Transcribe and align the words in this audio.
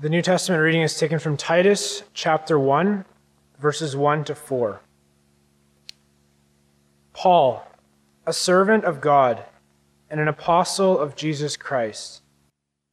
The 0.00 0.08
New 0.08 0.22
Testament 0.22 0.62
reading 0.62 0.82
is 0.82 0.96
taken 0.96 1.18
from 1.18 1.36
Titus 1.36 2.04
chapter 2.14 2.56
1, 2.56 3.04
verses 3.58 3.96
1 3.96 4.22
to 4.26 4.34
4. 4.36 4.80
Paul, 7.12 7.66
a 8.24 8.32
servant 8.32 8.84
of 8.84 9.00
God 9.00 9.42
and 10.08 10.20
an 10.20 10.28
apostle 10.28 10.96
of 10.96 11.16
Jesus 11.16 11.56
Christ, 11.56 12.22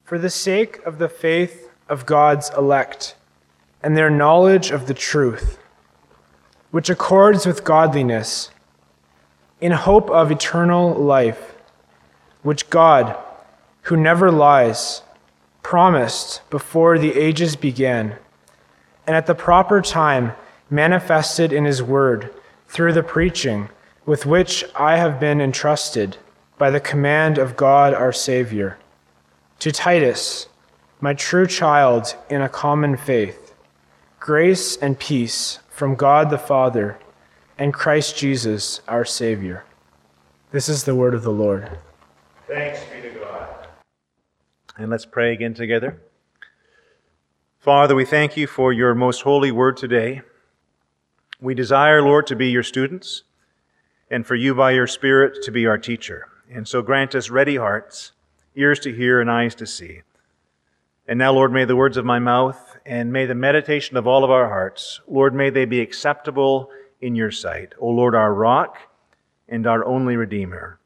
for 0.04 0.18
the 0.18 0.32
sake 0.32 0.84
of 0.84 0.98
the 0.98 1.08
faith 1.08 1.70
of 1.88 2.08
God's 2.08 2.50
elect 2.58 3.14
and 3.84 3.96
their 3.96 4.10
knowledge 4.10 4.72
of 4.72 4.88
the 4.88 4.96
truth, 4.96 5.60
which 6.72 6.90
accords 6.90 7.46
with 7.46 7.64
godliness, 7.64 8.50
in 9.62 9.74
hope 9.74 10.10
of 10.10 10.32
eternal 10.32 10.92
life, 10.96 11.54
which 12.42 12.72
God, 12.72 13.16
who 13.84 13.96
never 13.96 14.32
lies, 14.32 15.04
promised 15.66 16.48
before 16.52 17.00
the 17.00 17.16
ages 17.18 17.56
began, 17.56 18.16
and 19.08 19.16
at 19.16 19.26
the 19.26 19.34
proper 19.34 19.82
time 19.82 20.32
manifested 20.70 21.52
in 21.52 21.66
his 21.66 21.82
word 21.82 22.32
through 22.68 22.94
the 22.94 23.02
preaching 23.02 23.68
with 24.06 24.28
which 24.28 24.64
I 24.76 24.98
have 24.98 25.20
been 25.20 25.42
entrusted 25.42 26.18
by 26.60 26.70
the 26.70 26.80
command 26.80 27.40
of 27.40 27.58
God 27.58 27.96
our 27.96 28.14
Savior. 28.14 28.78
To 29.58 29.72
Titus, 29.72 30.50
my 31.02 31.16
true 31.16 31.48
child 31.48 32.16
in 32.30 32.44
a 32.44 32.48
common 32.48 32.96
faith, 32.96 33.56
grace 34.20 34.78
and 34.78 35.00
peace 35.00 35.58
from 35.72 35.96
God 35.96 36.30
the 36.30 36.38
Father 36.38 37.00
and 37.58 37.74
Christ 37.74 38.16
Jesus 38.16 38.82
our 38.88 39.04
Savior. 39.04 39.66
This 40.52 40.70
is 40.70 40.84
the 40.84 40.94
word 40.94 41.16
of 41.16 41.24
the 41.24 41.32
Lord. 41.32 41.80
Thanks 42.48 42.82
be. 42.94 43.05
And 44.78 44.90
let's 44.90 45.06
pray 45.06 45.32
again 45.32 45.54
together. 45.54 46.02
Father, 47.60 47.96
we 47.96 48.04
thank 48.04 48.36
you 48.36 48.46
for 48.46 48.74
your 48.74 48.94
most 48.94 49.22
holy 49.22 49.52
word 49.52 49.78
today. 49.78 50.22
We 51.40 51.56
desire, 51.56 52.02
Lord, 52.02 52.28
to 52.28 52.36
be 52.36 52.50
your 52.50 52.64
students 52.64 53.24
and 54.12 54.28
for 54.28 54.36
you 54.36 54.54
by 54.54 54.72
your 54.72 54.88
Spirit 54.88 55.42
to 55.44 55.52
be 55.52 55.66
our 55.66 55.78
teacher. 55.78 56.28
And 56.52 56.68
so 56.68 56.82
grant 56.82 57.16
us 57.16 57.30
ready 57.30 57.56
hearts, 57.56 58.12
ears 58.56 58.80
to 58.82 58.94
hear, 58.94 59.22
and 59.22 59.32
eyes 59.32 59.56
to 59.56 59.66
see. 59.66 60.02
And 61.08 61.18
now, 61.18 61.32
Lord, 61.32 61.54
may 61.54 61.66
the 61.66 61.76
words 61.76 61.98
of 61.98 62.06
my 62.06 62.20
mouth 62.20 62.78
and 62.86 63.14
may 63.14 63.26
the 63.26 63.34
meditation 63.34 63.96
of 63.96 64.06
all 64.06 64.24
of 64.24 64.32
our 64.32 64.50
hearts, 64.50 65.00
Lord, 65.08 65.34
may 65.34 65.50
they 65.50 65.66
be 65.66 65.80
acceptable 65.80 66.70
in 67.00 67.16
your 67.16 67.32
sight. 67.32 67.74
O 67.80 67.88
Lord, 67.88 68.14
our 68.14 68.34
rock 68.34 68.78
and 69.48 69.66
our 69.66 69.86
only 69.86 70.18
Redeemer. 70.18 70.80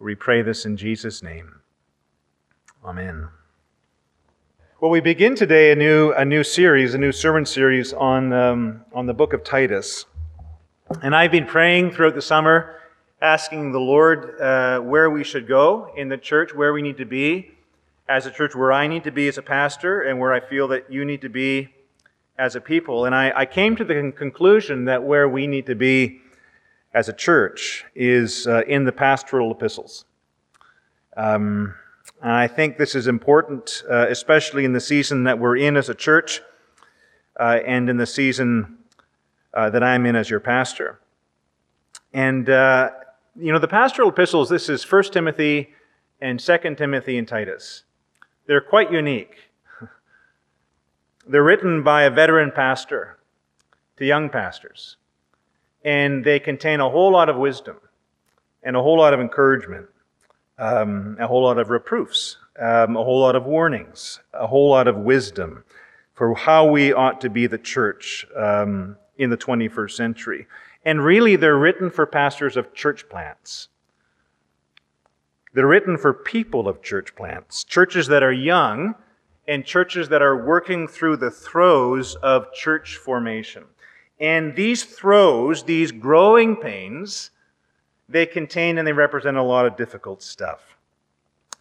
We 0.00 0.14
pray 0.14 0.42
this 0.42 0.66
in 0.66 0.76
Jesus' 0.76 1.22
name. 1.22 1.60
Amen. 2.86 3.26
Well, 4.80 4.92
we 4.92 5.00
begin 5.00 5.34
today 5.34 5.72
a 5.72 5.74
new, 5.74 6.12
a 6.12 6.24
new 6.24 6.44
series, 6.44 6.94
a 6.94 6.98
new 6.98 7.10
sermon 7.10 7.44
series 7.44 7.92
on, 7.92 8.32
um, 8.32 8.84
on 8.92 9.06
the 9.06 9.12
book 9.12 9.32
of 9.32 9.42
Titus. 9.42 10.06
And 11.02 11.12
I've 11.12 11.32
been 11.32 11.46
praying 11.46 11.90
throughout 11.90 12.14
the 12.14 12.22
summer, 12.22 12.76
asking 13.20 13.72
the 13.72 13.80
Lord 13.80 14.40
uh, 14.40 14.78
where 14.78 15.10
we 15.10 15.24
should 15.24 15.48
go 15.48 15.92
in 15.96 16.08
the 16.08 16.16
church, 16.16 16.54
where 16.54 16.72
we 16.72 16.80
need 16.80 16.96
to 16.98 17.04
be 17.04 17.50
as 18.08 18.24
a 18.24 18.30
church, 18.30 18.54
where 18.54 18.72
I 18.72 18.86
need 18.86 19.02
to 19.02 19.10
be 19.10 19.26
as 19.26 19.36
a 19.36 19.42
pastor, 19.42 20.02
and 20.02 20.20
where 20.20 20.32
I 20.32 20.38
feel 20.38 20.68
that 20.68 20.88
you 20.88 21.04
need 21.04 21.22
to 21.22 21.28
be 21.28 21.74
as 22.38 22.54
a 22.54 22.60
people. 22.60 23.04
And 23.04 23.16
I, 23.16 23.32
I 23.34 23.46
came 23.46 23.74
to 23.74 23.84
the 23.84 24.12
conclusion 24.16 24.84
that 24.84 25.02
where 25.02 25.28
we 25.28 25.48
need 25.48 25.66
to 25.66 25.74
be 25.74 26.20
as 26.94 27.08
a 27.08 27.12
church 27.12 27.84
is 27.96 28.46
uh, 28.46 28.62
in 28.68 28.84
the 28.84 28.92
pastoral 28.92 29.50
epistles. 29.50 30.04
Um, 31.16 31.74
and 32.22 32.32
I 32.32 32.48
think 32.48 32.78
this 32.78 32.94
is 32.94 33.06
important, 33.06 33.82
uh, 33.90 34.06
especially 34.08 34.64
in 34.64 34.72
the 34.72 34.80
season 34.80 35.24
that 35.24 35.38
we're 35.38 35.56
in 35.56 35.76
as 35.76 35.88
a 35.88 35.94
church 35.94 36.40
uh, 37.38 37.58
and 37.66 37.90
in 37.90 37.96
the 37.98 38.06
season 38.06 38.78
uh, 39.52 39.70
that 39.70 39.82
I'm 39.82 40.06
in 40.06 40.16
as 40.16 40.30
your 40.30 40.40
pastor. 40.40 41.00
And, 42.12 42.48
uh, 42.48 42.90
you 43.34 43.52
know, 43.52 43.58
the 43.58 43.68
pastoral 43.68 44.08
epistles, 44.08 44.48
this 44.48 44.68
is 44.68 44.90
1 44.90 45.04
Timothy 45.04 45.74
and 46.20 46.40
2 46.40 46.74
Timothy 46.76 47.18
and 47.18 47.28
Titus. 47.28 47.84
They're 48.46 48.60
quite 48.60 48.90
unique. 48.90 49.36
They're 51.28 51.44
written 51.44 51.82
by 51.82 52.04
a 52.04 52.10
veteran 52.10 52.52
pastor 52.52 53.18
to 53.98 54.04
young 54.04 54.30
pastors. 54.30 54.96
And 55.84 56.24
they 56.24 56.40
contain 56.40 56.80
a 56.80 56.88
whole 56.88 57.12
lot 57.12 57.28
of 57.28 57.36
wisdom 57.36 57.76
and 58.62 58.76
a 58.76 58.82
whole 58.82 58.98
lot 58.98 59.14
of 59.14 59.20
encouragement, 59.20 59.86
um, 60.58 61.16
a 61.20 61.26
whole 61.26 61.42
lot 61.42 61.58
of 61.58 61.70
reproofs, 61.70 62.38
um, 62.58 62.96
a 62.96 63.04
whole 63.04 63.20
lot 63.20 63.36
of 63.36 63.44
warnings, 63.44 64.20
a 64.32 64.46
whole 64.46 64.70
lot 64.70 64.88
of 64.88 64.96
wisdom 64.96 65.64
for 66.14 66.34
how 66.34 66.66
we 66.66 66.92
ought 66.92 67.20
to 67.20 67.30
be 67.30 67.46
the 67.46 67.58
church 67.58 68.26
um, 68.36 68.96
in 69.18 69.30
the 69.30 69.36
21st 69.36 69.90
century. 69.90 70.46
And 70.84 71.04
really, 71.04 71.36
they're 71.36 71.58
written 71.58 71.90
for 71.90 72.06
pastors 72.06 72.56
of 72.56 72.72
church 72.72 73.08
plants. 73.08 73.68
They're 75.52 75.66
written 75.66 75.98
for 75.98 76.12
people 76.12 76.68
of 76.68 76.82
church 76.82 77.14
plants, 77.16 77.64
churches 77.64 78.06
that 78.08 78.22
are 78.22 78.32
young 78.32 78.94
and 79.48 79.64
churches 79.64 80.08
that 80.08 80.22
are 80.22 80.44
working 80.44 80.88
through 80.88 81.16
the 81.16 81.30
throes 81.30 82.14
of 82.16 82.52
church 82.52 82.96
formation. 82.96 83.64
And 84.20 84.56
these 84.56 84.84
throes, 84.84 85.64
these 85.64 85.92
growing 85.92 86.56
pains, 86.56 87.30
they 88.08 88.26
contain 88.26 88.78
and 88.78 88.86
they 88.86 88.92
represent 88.92 89.36
a 89.36 89.42
lot 89.42 89.66
of 89.66 89.76
difficult 89.76 90.22
stuff. 90.22 90.76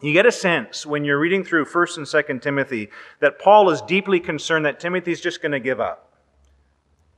You 0.02 0.14
get 0.14 0.26
a 0.26 0.32
sense 0.32 0.86
when 0.86 1.06
you're 1.06 1.20
reading 1.20 1.44
through 1.44 1.66
1st 1.66 1.98
and 1.98 2.06
2nd 2.06 2.42
Timothy 2.42 2.90
that 3.22 3.40
Paul 3.40 3.70
is 3.70 3.82
deeply 3.82 4.20
concerned 4.20 4.66
that 4.66 4.80
Timothy's 4.80 5.22
just 5.22 5.42
going 5.42 5.54
to 5.54 5.60
give 5.60 5.80
up. 5.80 6.12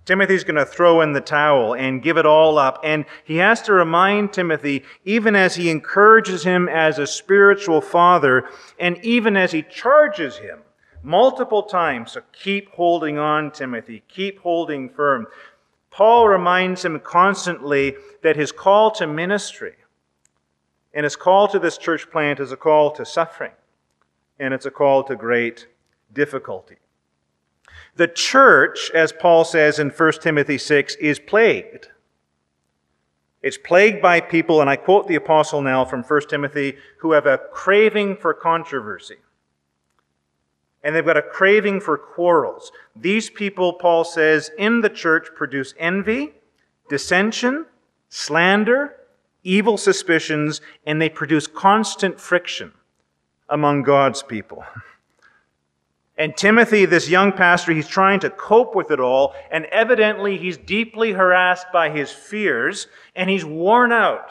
Timothy's 0.05 0.45
going 0.45 0.55
to 0.55 0.65
throw 0.65 1.01
in 1.01 1.11
the 1.11 1.19
towel 1.19 1.75
and 1.75 2.01
give 2.01 2.15
it 2.15 2.25
all 2.25 2.57
up. 2.57 2.79
And 2.81 3.03
he 3.25 3.37
has 3.37 3.61
to 3.63 3.73
remind 3.73 4.31
Timothy, 4.31 4.85
even 5.03 5.35
as 5.35 5.55
he 5.55 5.69
encourages 5.69 6.45
him 6.45 6.69
as 6.69 6.97
a 6.97 7.05
spiritual 7.05 7.81
father, 7.81 8.47
and 8.79 9.03
even 9.03 9.35
as 9.35 9.51
he 9.51 9.63
charges 9.63 10.37
him 10.37 10.59
multiple 11.03 11.63
times, 11.63 12.13
so 12.13 12.21
keep 12.31 12.69
holding 12.71 13.17
on, 13.17 13.51
Timothy, 13.51 14.03
keep 14.07 14.39
holding 14.39 14.87
firm. 14.89 15.27
Paul 15.89 16.27
reminds 16.27 16.85
him 16.85 16.99
constantly 16.99 17.95
that 18.21 18.35
his 18.35 18.51
call 18.51 18.91
to 18.91 19.07
ministry 19.07 19.75
and 20.93 21.03
his 21.03 21.15
call 21.15 21.47
to 21.47 21.59
this 21.59 21.77
church 21.77 22.09
plant 22.09 22.39
is 22.39 22.51
a 22.51 22.57
call 22.57 22.91
to 22.91 23.05
suffering, 23.05 23.51
and 24.39 24.53
it's 24.53 24.65
a 24.65 24.71
call 24.71 25.03
to 25.03 25.15
great 25.15 25.67
difficulty. 26.11 26.77
The 27.95 28.07
church, 28.07 28.91
as 28.93 29.11
Paul 29.11 29.43
says 29.43 29.79
in 29.79 29.89
1 29.89 30.11
Timothy 30.13 30.57
6, 30.57 30.95
is 30.95 31.19
plagued. 31.19 31.89
It's 33.41 33.57
plagued 33.57 34.01
by 34.01 34.21
people, 34.21 34.61
and 34.61 34.69
I 34.69 34.75
quote 34.75 35.07
the 35.07 35.15
apostle 35.15 35.61
now 35.61 35.85
from 35.85 36.03
1 36.03 36.21
Timothy, 36.27 36.77
who 36.99 37.11
have 37.11 37.27
a 37.27 37.37
craving 37.51 38.17
for 38.17 38.33
controversy. 38.33 39.17
And 40.83 40.95
they've 40.95 41.05
got 41.05 41.17
a 41.17 41.21
craving 41.21 41.81
for 41.81 41.97
quarrels. 41.97 42.71
These 42.95 43.29
people, 43.29 43.73
Paul 43.73 44.03
says, 44.03 44.51
in 44.57 44.81
the 44.81 44.89
church 44.89 45.27
produce 45.35 45.73
envy, 45.77 46.33
dissension, 46.89 47.65
slander, 48.09 48.95
evil 49.43 49.77
suspicions, 49.77 50.61
and 50.85 51.01
they 51.01 51.09
produce 51.09 51.47
constant 51.47 52.19
friction 52.19 52.71
among 53.49 53.83
God's 53.83 54.23
people. 54.23 54.63
And 56.19 56.35
Timothy, 56.35 56.85
this 56.85 57.09
young 57.09 57.31
pastor, 57.31 57.73
he's 57.73 57.87
trying 57.87 58.19
to 58.21 58.31
cope 58.31 58.75
with 58.75 58.89
it 58.89 58.99
all, 58.99 59.35
and 59.51 59.65
evidently 59.65 60.37
he's 60.37 60.57
deeply 60.57 61.11
harassed 61.11 61.67
by 61.71 61.91
his 61.91 62.11
fears, 62.11 62.87
and 63.15 63.29
he's 63.29 63.45
worn 63.45 63.91
out 63.91 64.27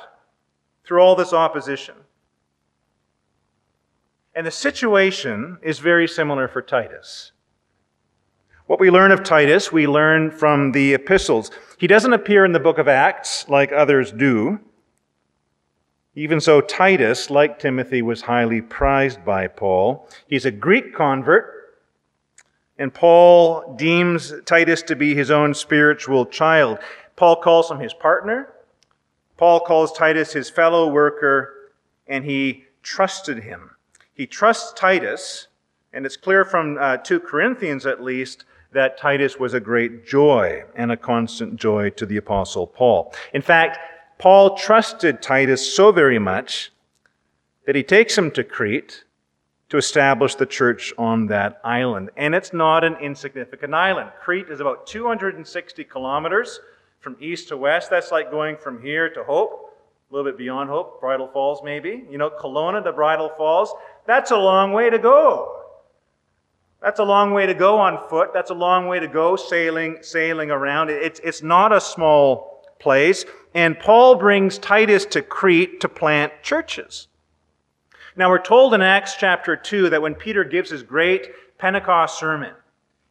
through 0.84 1.00
all 1.00 1.14
this 1.14 1.32
opposition. 1.32 1.94
And 4.36 4.46
the 4.46 4.52
situation 4.52 5.58
is 5.62 5.80
very 5.80 6.06
similar 6.06 6.46
for 6.46 6.62
Titus. 6.62 7.32
What 8.66 8.78
we 8.78 8.90
learn 8.90 9.10
of 9.10 9.24
Titus, 9.24 9.72
we 9.72 9.88
learn 9.88 10.30
from 10.30 10.70
the 10.70 10.94
epistles. 10.94 11.50
He 11.78 11.88
doesn't 11.88 12.12
appear 12.12 12.44
in 12.44 12.52
the 12.52 12.60
book 12.60 12.78
of 12.78 12.86
Acts 12.86 13.48
like 13.48 13.72
others 13.72 14.12
do. 14.12 14.60
Even 16.14 16.40
so, 16.40 16.60
Titus, 16.60 17.30
like 17.30 17.58
Timothy, 17.58 18.02
was 18.02 18.22
highly 18.22 18.60
prized 18.60 19.24
by 19.24 19.48
Paul. 19.48 20.08
He's 20.28 20.46
a 20.46 20.52
Greek 20.52 20.94
convert 20.94 21.56
and 22.78 22.92
Paul 22.92 23.74
deems 23.76 24.32
Titus 24.44 24.82
to 24.82 24.96
be 24.96 25.14
his 25.14 25.30
own 25.30 25.54
spiritual 25.54 26.26
child. 26.26 26.78
Paul 27.16 27.36
calls 27.36 27.70
him 27.70 27.80
his 27.80 27.94
partner. 27.94 28.52
Paul 29.36 29.60
calls 29.60 29.92
Titus 29.92 30.32
his 30.32 30.50
fellow 30.50 30.88
worker, 30.88 31.72
and 32.06 32.24
he 32.24 32.64
trusted 32.82 33.42
him. 33.42 33.70
He 34.16 34.26
trusts 34.26 34.72
Titus, 34.72 35.48
and 35.92 36.06
it's 36.06 36.16
clear 36.16 36.44
from 36.44 36.78
uh, 36.80 36.96
2 36.96 37.20
Corinthians 37.20 37.84
at 37.84 38.02
least 38.02 38.44
that 38.72 38.98
Titus 38.98 39.38
was 39.38 39.54
a 39.54 39.60
great 39.60 40.06
joy 40.06 40.64
and 40.74 40.90
a 40.90 40.96
constant 40.96 41.56
joy 41.56 41.90
to 41.90 42.06
the 42.06 42.16
Apostle 42.16 42.66
Paul. 42.66 43.14
In 43.32 43.42
fact, 43.42 43.78
Paul 44.18 44.56
trusted 44.56 45.20
Titus 45.20 45.74
so 45.74 45.92
very 45.92 46.18
much 46.18 46.72
that 47.66 47.76
he 47.76 47.82
takes 47.82 48.16
him 48.16 48.30
to 48.32 48.42
Crete 48.42 49.04
to 49.68 49.76
establish 49.76 50.34
the 50.34 50.46
church 50.46 50.94
on 50.96 51.26
that 51.26 51.60
island. 51.64 52.10
And 52.16 52.34
it's 52.34 52.52
not 52.52 52.84
an 52.84 52.96
insignificant 52.96 53.74
island. 53.74 54.10
Crete 54.22 54.48
is 54.48 54.60
about 54.60 54.86
260 54.86 55.84
kilometers 55.84 56.60
from 57.00 57.16
east 57.20 57.48
to 57.48 57.56
west. 57.56 57.90
That's 57.90 58.12
like 58.12 58.30
going 58.30 58.56
from 58.56 58.80
here 58.80 59.10
to 59.10 59.24
Hope, 59.24 59.76
a 60.10 60.14
little 60.14 60.30
bit 60.30 60.38
beyond 60.38 60.70
Hope, 60.70 61.00
Bridal 61.00 61.28
Falls 61.28 61.60
maybe. 61.64 62.04
You 62.08 62.16
know, 62.16 62.30
Kelowna 62.30 62.82
to 62.84 62.92
Bridal 62.92 63.30
Falls. 63.36 63.72
That's 64.06 64.30
a 64.30 64.36
long 64.36 64.72
way 64.72 64.90
to 64.90 64.98
go. 64.98 65.52
That's 66.80 67.00
a 67.00 67.04
long 67.04 67.32
way 67.32 67.46
to 67.46 67.54
go 67.54 67.78
on 67.78 68.08
foot. 68.08 68.30
That's 68.32 68.50
a 68.50 68.54
long 68.54 68.86
way 68.86 69.00
to 69.00 69.08
go 69.08 69.34
sailing, 69.36 69.98
sailing 70.02 70.50
around. 70.50 70.90
It's, 70.90 71.20
it's 71.24 71.42
not 71.42 71.72
a 71.72 71.80
small 71.80 72.64
place. 72.78 73.24
And 73.54 73.78
Paul 73.78 74.16
brings 74.16 74.58
Titus 74.58 75.04
to 75.06 75.22
Crete 75.22 75.80
to 75.80 75.88
plant 75.88 76.32
churches. 76.42 77.08
Now, 78.14 78.30
we're 78.30 78.42
told 78.42 78.72
in 78.72 78.82
Acts 78.82 79.16
chapter 79.18 79.56
2 79.56 79.90
that 79.90 80.00
when 80.00 80.14
Peter 80.14 80.44
gives 80.44 80.70
his 80.70 80.82
great 80.82 81.30
Pentecost 81.58 82.18
sermon 82.18 82.54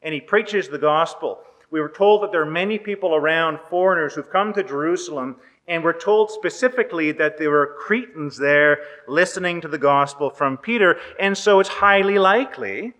and 0.01 0.13
he 0.13 0.21
preaches 0.21 0.67
the 0.69 0.77
gospel, 0.77 1.39
we 1.75 1.81
were 1.81 1.89
told 1.89 2.23
that 2.23 2.31
there 2.31 2.41
are 2.41 2.49
many 2.49 2.79
people 2.79 3.15
around, 3.15 3.59
foreigners, 3.69 4.13
who've 4.13 4.29
come 4.29 4.53
to 4.53 4.63
Jerusalem, 4.63 5.35
and 5.67 5.83
we're 5.83 5.99
told 5.99 6.31
specifically 6.31 7.11
that 7.11 7.37
there 7.37 7.49
were 7.49 7.75
Cretans 7.77 8.37
there 8.37 8.79
listening 9.09 9.59
to 9.59 9.67
the 9.67 9.77
gospel 9.77 10.29
from 10.29 10.57
Peter. 10.57 10.97
And 11.19 11.37
so 11.37 11.59
it's 11.59 11.67
highly 11.67 12.17
likely 12.17 12.93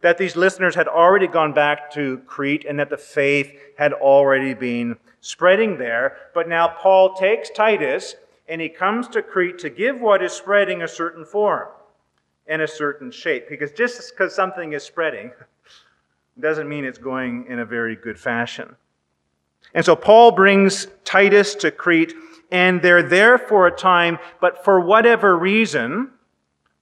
that 0.00 0.16
these 0.16 0.34
listeners 0.34 0.74
had 0.74 0.88
already 0.88 1.26
gone 1.26 1.52
back 1.52 1.90
to 1.92 2.22
Crete 2.26 2.64
and 2.66 2.78
that 2.78 2.88
the 2.88 2.96
faith 2.96 3.52
had 3.76 3.92
already 3.92 4.54
been 4.54 4.96
spreading 5.20 5.76
there. 5.76 6.16
But 6.32 6.48
now 6.48 6.68
Paul 6.68 7.12
takes 7.12 7.50
Titus 7.50 8.14
and 8.48 8.62
he 8.62 8.70
comes 8.70 9.08
to 9.08 9.20
Crete 9.20 9.58
to 9.58 9.68
give 9.68 10.00
what 10.00 10.22
is 10.22 10.32
spreading 10.32 10.80
a 10.80 10.88
certain 10.88 11.26
form 11.26 11.68
and 12.46 12.62
a 12.62 12.66
certain 12.66 13.10
shape. 13.10 13.50
Because 13.50 13.72
just 13.72 14.10
because 14.10 14.34
something 14.34 14.72
is 14.72 14.82
spreading 14.82 15.32
doesn't 16.38 16.68
mean 16.68 16.84
it's 16.84 16.98
going 16.98 17.46
in 17.48 17.58
a 17.58 17.64
very 17.64 17.96
good 17.96 18.18
fashion. 18.18 18.76
And 19.74 19.84
so 19.84 19.96
Paul 19.96 20.32
brings 20.32 20.86
Titus 21.04 21.54
to 21.56 21.70
Crete, 21.70 22.14
and 22.50 22.82
they're 22.82 23.02
there 23.02 23.38
for 23.38 23.66
a 23.66 23.70
time, 23.70 24.18
but 24.40 24.64
for 24.64 24.80
whatever 24.80 25.36
reason, 25.36 26.10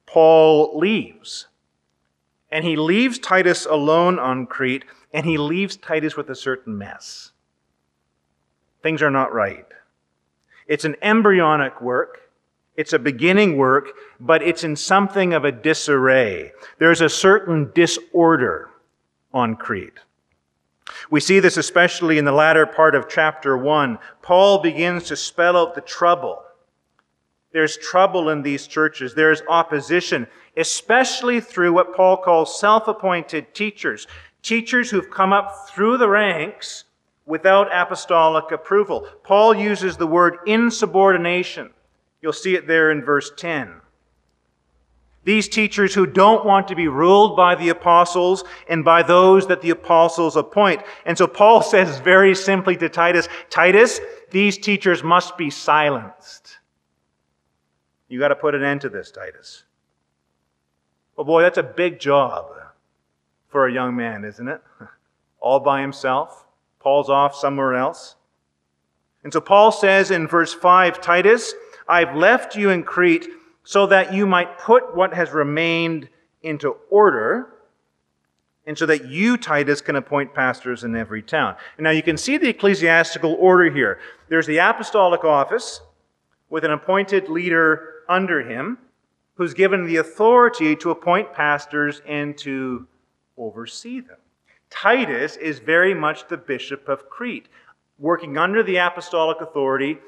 Paul 0.07 0.79
leaves. 0.79 1.47
And 2.51 2.65
he 2.65 2.77
leaves 2.77 3.19
Titus 3.19 3.67
alone 3.67 4.19
on 4.19 4.47
Crete, 4.47 4.85
and 5.13 5.25
he 5.25 5.39
leaves 5.39 5.77
Titus 5.77 6.17
with 6.17 6.31
a 6.31 6.35
certain 6.35 6.77
mess. 6.77 7.31
Things 8.83 9.03
are 9.03 9.11
not 9.11 9.33
right. 9.33 9.67
It's 10.67 10.85
an 10.85 10.97
embryonic 11.03 11.81
work. 11.81 12.31
It's 12.77 12.93
a 12.93 12.99
beginning 12.99 13.57
work, 13.57 13.91
but 14.19 14.43
it's 14.43 14.65
in 14.65 14.75
something 14.75 15.33
of 15.35 15.45
a 15.45 15.53
disarray. 15.53 16.53
There's 16.79 17.03
a 17.03 17.09
certain 17.09 17.71
disorder 17.75 18.70
on 19.33 19.57
Crete. 19.57 19.99
We 21.11 21.21
see 21.21 21.41
this 21.41 21.57
especially 21.57 22.19
in 22.19 22.25
the 22.25 22.33
latter 22.33 22.67
part 22.67 22.95
of 22.95 23.09
chapter 23.09 23.57
1. 23.57 23.99
Paul 24.23 24.59
begins 24.61 25.05
to 25.05 25.17
spell 25.17 25.57
out 25.57 25.75
the 25.75 25.81
trouble. 25.81 26.43
There's 27.53 27.77
trouble 27.77 28.29
in 28.31 28.43
these 28.43 28.67
churches. 28.67 29.15
There's 29.15 29.43
opposition, 29.49 30.27
especially 30.57 31.41
through 31.41 31.73
what 31.73 31.95
Paul 31.95 32.17
calls 32.17 32.61
self 32.61 32.87
appointed 32.89 33.55
teachers. 33.55 34.07
Teachers 34.43 34.91
who've 34.91 35.11
come 35.11 35.33
up 35.33 35.69
through 35.69 35.99
the 35.99 36.09
ranks 36.09 36.85
without 37.27 37.69
apostolic 37.73 38.51
approval. 38.53 39.07
Paul 39.23 39.55
uses 39.55 39.97
the 39.97 40.07
word 40.07 40.39
insubordination. 40.47 41.71
You'll 42.23 42.33
see 42.33 42.55
it 42.55 42.67
there 42.67 42.91
in 42.91 43.05
verse 43.05 43.31
10. 43.37 43.81
These 45.25 45.49
teachers 45.49 45.95
who 45.95 46.07
don't 46.07 46.47
want 46.47 46.69
to 46.69 46.75
be 46.75 46.89
ruled 46.89 47.37
by 47.37 47.55
the 47.55 47.69
apostles 47.69 48.43
and 48.69 48.85
by 48.85 49.03
those 49.03 49.47
that 49.49 49.61
the 49.61 49.71
apostles 49.71 50.37
appoint. 50.37 50.83
And 51.05 51.17
so 51.17 51.27
Paul 51.27 51.63
says 51.63 52.01
very 52.01 52.35
simply 52.35 52.77
to 52.77 52.89
Titus, 52.89 53.29
Titus, 53.51 54.01
these 54.31 54.57
teachers 54.57 55.03
must 55.03 55.37
be 55.37 55.51
silenced. 55.51 56.59
You 58.09 58.19
got 58.19 58.29
to 58.29 58.37
put 58.37 58.55
an 58.55 58.65
end 58.65 58.81
to 58.81 58.89
this, 58.89 59.11
Titus. 59.11 59.65
Well, 61.17 61.25
boy, 61.27 61.43
that's 61.43 61.59
a 61.59 61.63
big 61.63 62.01
job 62.01 62.47
for 63.49 63.67
a 63.67 63.73
young 63.73 63.95
man, 63.95 64.25
isn't 64.25 64.49
it? 64.49 64.63
All 65.41 65.61
by 65.61 65.83
himself. 65.83 66.47
Paul's 66.79 67.11
off 67.11 67.35
somewhere 67.35 67.75
else. 67.75 68.17
And 69.23 69.33
so 69.33 69.41
Paul 69.41 69.71
says 69.71 70.11
in 70.11 70.27
verse 70.27 70.55
5 70.55 71.01
Titus, 71.01 71.53
I've 71.87 72.17
left 72.17 72.57
you 72.57 72.71
in 72.71 72.83
Crete 72.85 73.29
so 73.71 73.87
that 73.87 74.13
you 74.13 74.27
might 74.27 74.59
put 74.59 74.97
what 74.97 75.15
has 75.15 75.31
remained 75.31 76.09
into 76.43 76.75
order, 76.91 77.53
and 78.67 78.77
so 78.77 78.85
that 78.85 79.07
you, 79.07 79.37
Titus, 79.37 79.81
can 79.81 79.95
appoint 79.95 80.35
pastors 80.35 80.83
in 80.83 80.97
every 80.97 81.23
town. 81.23 81.55
And 81.77 81.85
now 81.85 81.91
you 81.91 82.03
can 82.03 82.17
see 82.17 82.37
the 82.37 82.49
ecclesiastical 82.49 83.35
order 83.35 83.71
here. 83.71 84.01
There's 84.29 84.49
the 84.49 84.59
apostolic 84.59 85.23
office 85.23 85.83
with 86.49 86.65
an 86.65 86.73
appointed 86.73 87.29
leader 87.29 88.03
under 88.09 88.43
him 88.43 88.77
who's 89.35 89.55
given 89.55 89.87
the 89.87 89.99
authority 89.99 90.75
to 90.75 90.91
appoint 90.91 91.33
pastors 91.33 92.03
and 92.09 92.37
to 92.39 92.89
oversee 93.39 94.01
them. 94.01 94.19
Titus 94.69 95.37
is 95.37 95.61
very 95.61 95.95
much 95.95 96.27
the 96.27 96.37
bishop 96.37 96.89
of 96.89 97.09
Crete, 97.09 97.47
working 98.01 98.37
under 98.37 98.65
the 98.65 98.79
apostolic 98.79 99.41
authority, 99.41 100.01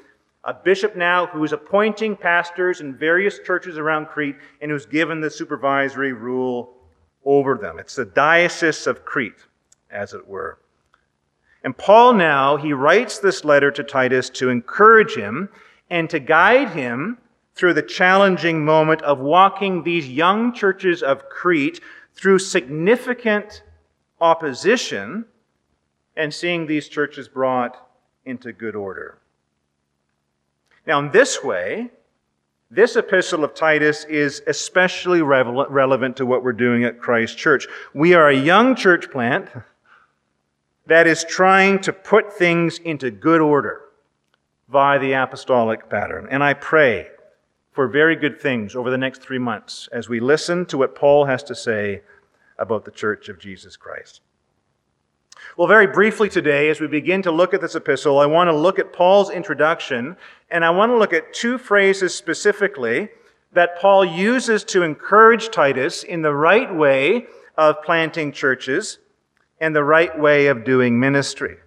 a 0.45 0.53
bishop 0.53 0.95
now 0.95 1.25
who 1.27 1.43
is 1.43 1.53
appointing 1.53 2.17
pastors 2.17 2.81
in 2.81 2.95
various 2.95 3.39
churches 3.39 3.77
around 3.77 4.07
Crete 4.07 4.35
and 4.61 4.69
who's 4.69 4.85
given 4.85 5.21
the 5.21 5.29
supervisory 5.29 6.11
rule 6.11 6.75
over 7.23 7.57
them. 7.57 7.79
It's 7.79 7.95
the 7.95 8.05
diocese 8.05 8.85
of 8.85 9.05
Crete, 9.05 9.45
as 9.89 10.13
it 10.13 10.27
were. 10.27 10.59
And 11.63 11.77
Paul 11.77 12.13
now, 12.13 12.57
he 12.57 12.73
writes 12.73 13.19
this 13.19 13.45
letter 13.45 13.71
to 13.71 13.83
Titus 13.83 14.29
to 14.31 14.49
encourage 14.49 15.15
him 15.15 15.47
and 15.89 16.09
to 16.09 16.19
guide 16.19 16.69
him 16.69 17.19
through 17.55 17.73
the 17.73 17.81
challenging 17.81 18.65
moment 18.65 19.01
of 19.03 19.19
walking 19.19 19.83
these 19.83 20.09
young 20.09 20.53
churches 20.53 21.01
of 21.01 21.29
Crete 21.29 21.79
through 22.13 22.39
significant 22.39 23.63
opposition 24.19 25.25
and 26.17 26.33
seeing 26.33 26.67
these 26.67 26.89
churches 26.89 27.29
brought 27.29 27.77
into 28.25 28.51
good 28.51 28.75
order. 28.75 29.19
Now, 30.85 30.99
in 30.99 31.11
this 31.11 31.43
way, 31.43 31.91
this 32.69 32.95
epistle 32.95 33.43
of 33.43 33.53
Titus 33.53 34.03
is 34.05 34.41
especially 34.47 35.21
relevant 35.21 36.17
to 36.17 36.25
what 36.25 36.43
we're 36.43 36.53
doing 36.53 36.83
at 36.83 36.99
Christ 36.99 37.37
Church. 37.37 37.67
We 37.93 38.15
are 38.15 38.29
a 38.29 38.35
young 38.35 38.75
church 38.75 39.09
plant 39.11 39.49
that 40.87 41.07
is 41.07 41.23
trying 41.23 41.79
to 41.81 41.93
put 41.93 42.33
things 42.33 42.79
into 42.79 43.11
good 43.11 43.39
order 43.39 43.81
via 44.67 44.99
the 44.99 45.13
apostolic 45.13 45.89
pattern. 45.89 46.27
And 46.29 46.43
I 46.43 46.53
pray 46.53 47.07
for 47.71 47.87
very 47.87 48.15
good 48.15 48.41
things 48.41 48.75
over 48.75 48.89
the 48.89 48.97
next 48.97 49.21
three 49.21 49.39
months 49.39 49.87
as 49.91 50.09
we 50.09 50.19
listen 50.19 50.65
to 50.65 50.77
what 50.77 50.95
Paul 50.95 51.25
has 51.25 51.43
to 51.43 51.55
say 51.55 52.01
about 52.57 52.83
the 52.83 52.91
church 52.91 53.29
of 53.29 53.39
Jesus 53.39 53.77
Christ. 53.77 54.21
Well, 55.57 55.67
very 55.67 55.87
briefly 55.87 56.29
today, 56.29 56.69
as 56.69 56.79
we 56.79 56.87
begin 56.87 57.21
to 57.23 57.31
look 57.31 57.53
at 57.53 57.61
this 57.61 57.75
epistle, 57.75 58.19
I 58.19 58.25
want 58.25 58.47
to 58.47 58.55
look 58.55 58.79
at 58.79 58.93
Paul's 58.93 59.29
introduction, 59.29 60.15
and 60.53 60.63
I 60.63 60.69
want 60.69 60.91
to 60.91 60.97
look 60.97 61.13
at 61.13 61.33
two 61.33 61.57
phrases 61.57 62.13
specifically 62.13 63.09
that 63.53 63.79
Paul 63.79 64.05
uses 64.05 64.63
to 64.65 64.83
encourage 64.83 65.49
Titus 65.49 66.03
in 66.03 66.21
the 66.21 66.33
right 66.33 66.73
way 66.73 67.25
of 67.57 67.81
planting 67.81 68.31
churches 68.31 68.99
and 69.59 69.75
the 69.75 69.83
right 69.83 70.17
way 70.17 70.47
of 70.47 70.63
doing 70.63 70.99
ministry. 70.99 71.57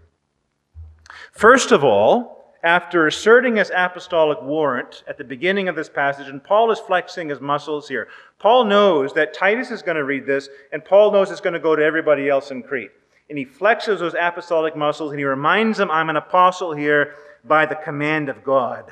First 1.32 1.72
of 1.72 1.82
all, 1.82 2.54
after 2.62 3.08
asserting 3.08 3.56
his 3.56 3.72
apostolic 3.74 4.40
warrant 4.40 5.02
at 5.08 5.18
the 5.18 5.24
beginning 5.24 5.68
of 5.68 5.74
this 5.74 5.88
passage, 5.88 6.28
and 6.28 6.42
Paul 6.42 6.70
is 6.70 6.78
flexing 6.78 7.28
his 7.28 7.40
muscles 7.40 7.88
here. 7.88 8.06
Paul 8.38 8.64
knows 8.64 9.12
that 9.14 9.34
Titus 9.34 9.72
is 9.72 9.82
going 9.82 9.96
to 9.96 10.04
read 10.04 10.26
this, 10.26 10.48
and 10.72 10.84
Paul 10.84 11.10
knows 11.10 11.30
it's 11.30 11.40
going 11.40 11.54
to 11.54 11.60
go 11.60 11.74
to 11.74 11.82
everybody 11.82 12.28
else 12.28 12.52
in 12.52 12.62
Crete. 12.62 12.90
And 13.28 13.36
he 13.36 13.44
flexes 13.44 13.98
those 13.98 14.14
apostolic 14.18 14.76
muscles, 14.76 15.10
and 15.10 15.18
he 15.18 15.24
reminds 15.24 15.78
them, 15.78 15.90
I'm 15.90 16.08
an 16.08 16.16
apostle 16.16 16.72
here 16.72 17.14
by 17.46 17.66
the 17.66 17.76
command 17.76 18.28
of 18.28 18.42
God. 18.44 18.84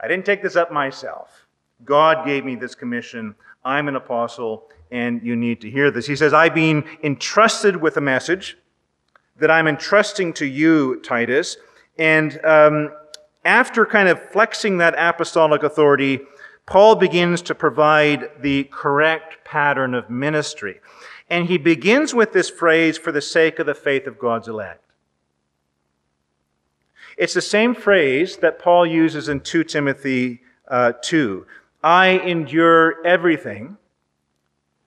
I 0.00 0.08
didn't 0.08 0.26
take 0.26 0.42
this 0.42 0.56
up 0.56 0.72
myself. 0.72 1.46
God 1.84 2.26
gave 2.26 2.44
me 2.44 2.56
this 2.56 2.74
commission. 2.74 3.34
I'm 3.64 3.88
an 3.88 3.96
apostle, 3.96 4.68
and 4.90 5.22
you 5.22 5.36
need 5.36 5.60
to 5.62 5.70
hear 5.70 5.90
this. 5.90 6.06
He 6.06 6.16
says, 6.16 6.32
I've 6.32 6.54
been 6.54 6.84
entrusted 7.02 7.76
with 7.76 7.96
a 7.96 8.00
message 8.00 8.58
that 9.36 9.50
I'm 9.50 9.66
entrusting 9.66 10.32
to 10.34 10.46
you, 10.46 11.00
Titus 11.00 11.56
and 11.98 12.44
um, 12.44 12.92
after 13.44 13.86
kind 13.86 14.08
of 14.08 14.22
flexing 14.30 14.78
that 14.78 14.94
apostolic 14.96 15.62
authority, 15.62 16.20
Paul 16.66 16.96
begins 16.96 17.42
to 17.42 17.54
provide 17.54 18.30
the 18.40 18.64
correct 18.64 19.44
pattern 19.44 19.94
of 19.94 20.10
ministry. 20.10 20.80
And 21.28 21.48
he 21.48 21.58
begins 21.58 22.14
with 22.14 22.32
this 22.32 22.50
phrase, 22.50 22.98
for 22.98 23.12
the 23.12 23.20
sake 23.20 23.58
of 23.58 23.66
the 23.66 23.74
faith 23.74 24.06
of 24.06 24.18
God's 24.18 24.48
elect. 24.48 24.83
It's 27.16 27.34
the 27.34 27.42
same 27.42 27.74
phrase 27.74 28.38
that 28.38 28.58
Paul 28.58 28.86
uses 28.86 29.28
in 29.28 29.40
2 29.40 29.64
Timothy 29.64 30.40
uh, 30.68 30.92
2. 31.02 31.46
I 31.82 32.08
endure 32.08 33.04
everything 33.06 33.76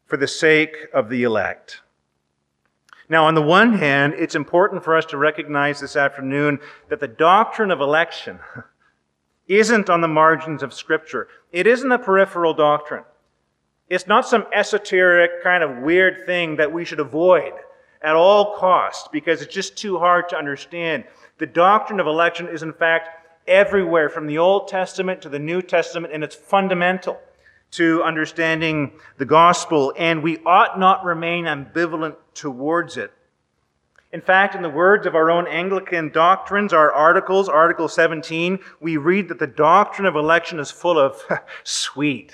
for 0.06 0.18
the 0.18 0.28
sake 0.28 0.76
of 0.94 1.10
the 1.10 1.24
elect. 1.24 1.82
Now, 3.10 3.26
on 3.26 3.36
the 3.36 3.42
one 3.42 3.74
hand, 3.74 4.16
it's 4.18 4.36
important 4.36 4.84
for 4.84 4.96
us 4.96 5.06
to 5.06 5.18
recognize 5.18 5.80
this 5.80 5.96
afternoon 5.96 6.60
that 6.90 7.00
the 7.00 7.08
doctrine 7.08 7.72
of 7.72 7.80
election 7.80 8.40
isn't 9.48 9.90
on 9.90 10.02
the 10.02 10.08
margins 10.08 10.62
of 10.62 10.74
Scripture. 10.74 11.28
It 11.52 11.68
isn't 11.68 11.92
a 11.92 12.00
peripheral 12.00 12.54
doctrine. 12.54 13.06
It's 13.90 14.08
not 14.08 14.28
some 14.28 14.46
esoteric 14.54 15.42
kind 15.42 15.64
of 15.64 15.78
weird 15.78 16.26
thing 16.26 16.58
that 16.58 16.74
we 16.74 16.84
should 16.84 17.00
avoid 17.00 17.54
at 18.02 18.16
all 18.16 18.58
costs 18.58 19.08
because 19.12 19.42
it's 19.42 19.54
just 19.54 19.78
too 19.78 19.98
hard 19.98 20.28
to 20.30 20.38
understand. 20.38 21.06
The 21.38 21.46
doctrine 21.46 22.00
of 22.00 22.08
election 22.08 22.48
is, 22.48 22.64
in 22.64 22.74
fact, 22.74 23.10
everywhere 23.48 24.10
from 24.10 24.26
the 24.26 24.40
Old 24.40 24.68
Testament 24.68 25.22
to 25.22 25.30
the 25.30 25.40
New 25.40 25.62
Testament, 25.62 26.14
and 26.14 26.24
it's 26.24 26.36
fundamental 26.36 27.20
to 27.72 28.02
understanding 28.04 28.94
the 29.18 29.26
gospel, 29.26 29.94
and 29.98 30.24
we 30.24 30.40
ought 30.46 30.80
not 30.80 31.04
remain 31.04 31.46
ambivalent 31.46 32.16
towards 32.34 32.98
it. 32.98 33.12
In 34.12 34.22
fact, 34.22 34.56
in 34.56 34.62
the 34.62 34.70
words 34.70 35.06
of 35.06 35.16
our 35.16 35.30
own 35.30 35.48
Anglican 35.48 36.10
doctrines, 36.12 36.74
our 36.74 36.92
articles, 36.92 37.50
Article 37.50 37.88
17, 37.88 38.58
we 38.80 38.98
read 38.98 39.28
that 39.28 39.38
the 39.38 39.48
doctrine 39.48 40.08
of 40.08 40.16
election 40.16 40.60
is 40.60 40.72
full 40.72 40.98
of 40.98 41.22
sweet 41.64 42.34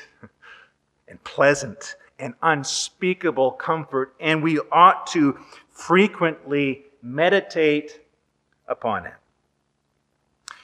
and 1.07 1.22
pleasant 1.24 1.95
and 2.19 2.36
unspeakable 2.41 3.51
comfort, 3.51 4.13
and 4.19 4.43
we 4.43 4.60
ought 4.72 5.07
to 5.07 5.38
frequently 5.72 6.86
meditate 7.01 8.02
upon 8.74 9.06
it. 9.06 9.13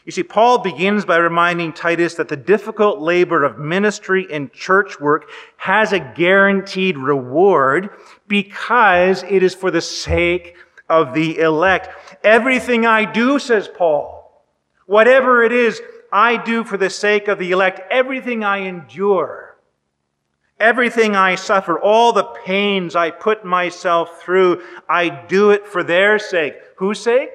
You 0.06 0.12
see, 0.12 0.24
Paul 0.24 0.58
begins 0.58 1.06
by 1.06 1.18
reminding 1.18 1.74
Titus 1.74 2.16
that 2.16 2.30
the 2.30 2.36
difficult 2.36 3.00
labor 3.00 3.44
of 3.44 3.60
ministry 3.60 4.26
and 4.32 4.52
church 4.52 5.00
work 5.00 5.30
has 5.58 5.94
a 5.94 6.00
guaranteed 6.00 6.98
reward 6.98 7.92
because 8.28 9.22
it 9.24 9.44
is 9.44 9.54
for 9.54 9.70
the 9.70 9.82
sake 9.82 10.56
of 10.90 11.14
the 11.14 11.38
elect. 11.38 11.90
Everything 12.24 12.88
I 12.88 13.06
do, 13.06 13.38
says 13.38 13.68
Paul, 13.68 14.44
whatever 14.88 15.44
it 15.44 15.52
is, 15.52 15.80
I 16.12 16.38
do 16.44 16.64
for 16.64 16.78
the 16.78 16.90
sake 16.90 17.28
of 17.28 17.38
the 17.38 17.52
elect. 17.52 17.82
Everything 17.92 18.44
I 18.44 18.60
endure, 18.60 19.58
everything 20.60 21.16
I 21.16 21.36
suffer, 21.36 21.80
all 21.80 22.14
the 22.14 22.24
pains 22.24 22.96
I 22.96 23.12
put 23.12 23.46
myself 23.46 24.24
through, 24.24 24.64
I 24.90 25.10
do 25.10 25.52
it 25.52 25.68
for 25.68 25.84
their 25.84 26.18
sake. 26.18 26.56
Whose 26.78 27.00
sake? 27.00 27.30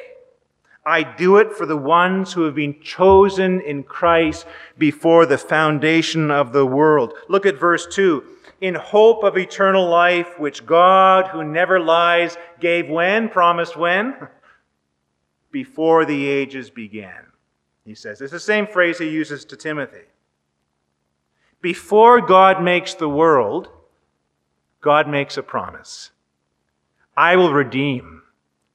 I 0.86 1.02
do 1.02 1.38
it 1.38 1.52
for 1.52 1.64
the 1.64 1.76
ones 1.76 2.32
who 2.32 2.42
have 2.42 2.54
been 2.54 2.80
chosen 2.80 3.60
in 3.62 3.84
Christ 3.84 4.46
before 4.76 5.24
the 5.24 5.38
foundation 5.38 6.30
of 6.30 6.52
the 6.52 6.66
world. 6.66 7.14
Look 7.28 7.46
at 7.46 7.58
verse 7.58 7.86
2. 7.90 8.22
In 8.60 8.74
hope 8.74 9.24
of 9.24 9.38
eternal 9.38 9.88
life, 9.88 10.38
which 10.38 10.66
God, 10.66 11.28
who 11.28 11.42
never 11.42 11.80
lies, 11.80 12.36
gave 12.60 12.88
when? 12.88 13.28
Promised 13.28 13.76
when? 13.76 14.14
Before 15.50 16.04
the 16.04 16.26
ages 16.26 16.68
began. 16.68 17.26
He 17.84 17.94
says. 17.94 18.20
It's 18.20 18.32
the 18.32 18.40
same 18.40 18.66
phrase 18.66 18.98
he 18.98 19.08
uses 19.08 19.44
to 19.46 19.56
Timothy. 19.56 20.04
Before 21.60 22.20
God 22.20 22.62
makes 22.62 22.94
the 22.94 23.08
world, 23.08 23.68
God 24.82 25.08
makes 25.08 25.38
a 25.38 25.42
promise. 25.42 26.10
I 27.16 27.36
will 27.36 27.52
redeem 27.52 28.23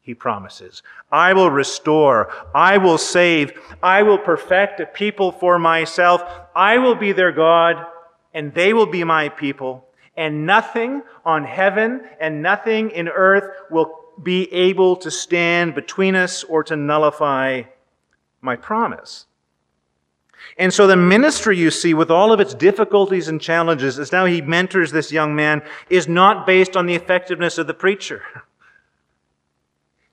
he 0.09 0.15
promises. 0.15 0.81
I 1.11 1.33
will 1.33 1.51
restore. 1.51 2.33
I 2.55 2.79
will 2.79 2.97
save. 2.97 3.51
I 3.83 4.01
will 4.01 4.17
perfect 4.17 4.79
a 4.79 4.87
people 4.87 5.31
for 5.31 5.59
myself. 5.59 6.23
I 6.55 6.79
will 6.79 6.95
be 6.95 7.11
their 7.11 7.31
God, 7.31 7.85
and 8.33 8.51
they 8.51 8.73
will 8.73 8.87
be 8.87 9.03
my 9.03 9.29
people. 9.29 9.85
And 10.17 10.47
nothing 10.47 11.03
on 11.23 11.43
heaven 11.43 12.01
and 12.19 12.41
nothing 12.41 12.89
in 12.89 13.07
earth 13.07 13.53
will 13.69 13.99
be 14.23 14.51
able 14.51 14.95
to 14.95 15.11
stand 15.11 15.75
between 15.75 16.15
us 16.15 16.43
or 16.43 16.63
to 16.63 16.75
nullify 16.75 17.61
my 18.41 18.55
promise. 18.55 19.27
And 20.57 20.73
so 20.73 20.87
the 20.87 20.97
ministry 20.97 21.55
you 21.55 21.69
see, 21.69 21.93
with 21.93 22.09
all 22.09 22.33
of 22.33 22.39
its 22.39 22.55
difficulties 22.55 23.27
and 23.27 23.39
challenges, 23.39 23.99
as 23.99 24.11
now 24.11 24.25
he 24.25 24.41
mentors 24.41 24.91
this 24.91 25.11
young 25.11 25.35
man, 25.35 25.61
is 25.87 26.07
not 26.07 26.47
based 26.47 26.75
on 26.75 26.87
the 26.87 26.95
effectiveness 26.95 27.59
of 27.59 27.67
the 27.67 27.75
preacher. 27.75 28.23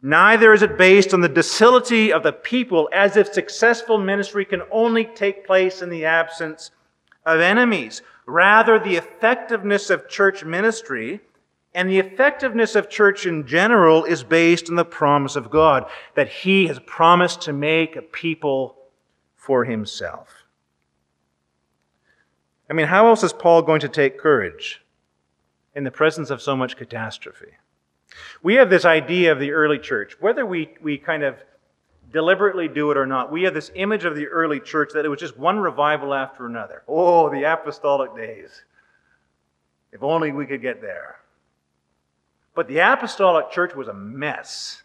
Neither 0.03 0.53
is 0.53 0.62
it 0.62 0.76
based 0.76 1.15
on 1.15 1.21
the 1.21 1.29
docility 1.29 2.12
of 2.12 2.23
the 2.23 2.33
people, 2.33 2.88
as 2.93 3.17
if 3.17 3.33
successful 3.33 3.99
ministry 3.99 4.45
can 4.45 4.62
only 4.71 5.05
take 5.05 5.47
place 5.47 5.83
in 5.83 5.88
the 5.88 6.05
absence 6.05 6.71
of 7.25 7.41
enemies. 7.41 8.03
Rather, 8.26 8.79
the 8.79 8.97
effectiveness 8.97 9.91
of 9.91 10.09
church 10.09 10.45
ministry 10.45 11.21
and 11.75 11.91
the 11.91 11.99
effectiveness 11.99 12.75
of 12.75 12.88
church 12.88 13.26
in 13.26 13.47
general 13.47 14.05
is 14.05 14.23
based 14.23 14.71
on 14.71 14.76
the 14.76 14.85
promise 14.85 15.37
of 15.37 15.50
God 15.50 15.87
that 16.15 16.29
He 16.29 16.67
has 16.69 16.79
promised 16.87 17.43
to 17.43 17.53
make 17.53 17.97
a 17.97 18.03
people 18.03 18.76
for 19.35 19.65
Himself. 19.65 20.45
I 22.69 22.73
mean, 22.73 22.87
how 22.87 23.07
else 23.07 23.23
is 23.23 23.33
Paul 23.33 23.62
going 23.62 23.81
to 23.81 23.88
take 23.88 24.19
courage 24.19 24.83
in 25.75 25.85
the 25.85 25.91
presence 25.91 26.31
of 26.31 26.43
so 26.43 26.57
much 26.57 26.76
catastrophe? 26.76 27.53
We 28.42 28.54
have 28.54 28.70
this 28.70 28.84
idea 28.84 29.32
of 29.32 29.40
the 29.40 29.52
early 29.52 29.78
church, 29.78 30.16
whether 30.20 30.46
we, 30.46 30.75
we 30.80 30.98
kind 30.98 31.22
of 31.22 31.36
deliberately 32.12 32.68
do 32.68 32.90
it 32.90 32.96
or 32.96 33.06
not. 33.06 33.32
We 33.32 33.42
have 33.42 33.54
this 33.54 33.70
image 33.75 34.04
of 34.04 34.14
the 34.14 34.26
early 34.28 34.60
church 34.60 34.90
that 34.94 35.04
it 35.04 35.08
was 35.08 35.20
just 35.20 35.36
one 35.36 35.58
revival 35.58 36.14
after 36.14 36.46
another. 36.46 36.82
Oh, 36.86 37.30
the 37.30 37.44
apostolic 37.44 38.14
days. 38.16 38.62
If 39.92 40.02
only 40.02 40.32
we 40.32 40.46
could 40.46 40.62
get 40.62 40.80
there. 40.80 41.16
But 42.54 42.68
the 42.68 42.78
apostolic 42.78 43.50
church 43.50 43.75
was 43.75 43.88
a 43.88 43.94
mess. 43.94 44.82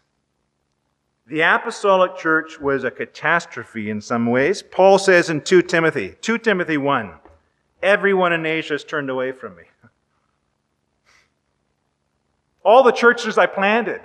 The 1.26 1.40
apostolic 1.40 2.16
church 2.16 2.60
was 2.60 2.84
a 2.84 2.90
catastrophe 2.90 3.88
in 3.88 4.00
some 4.00 4.26
ways. 4.26 4.62
Paul 4.62 4.98
says 4.98 5.30
in 5.30 5.40
2 5.40 5.62
Timothy, 5.62 6.16
2 6.20 6.38
Timothy 6.38 6.76
1, 6.76 7.12
everyone 7.82 8.32
in 8.32 8.44
Asia 8.44 8.74
has 8.74 8.84
turned 8.84 9.08
away 9.08 9.32
from 9.32 9.56
me. 9.56 9.62
All 12.64 12.82
the 12.82 12.92
churches 12.92 13.38
I 13.38 13.46
planted, 13.46 14.00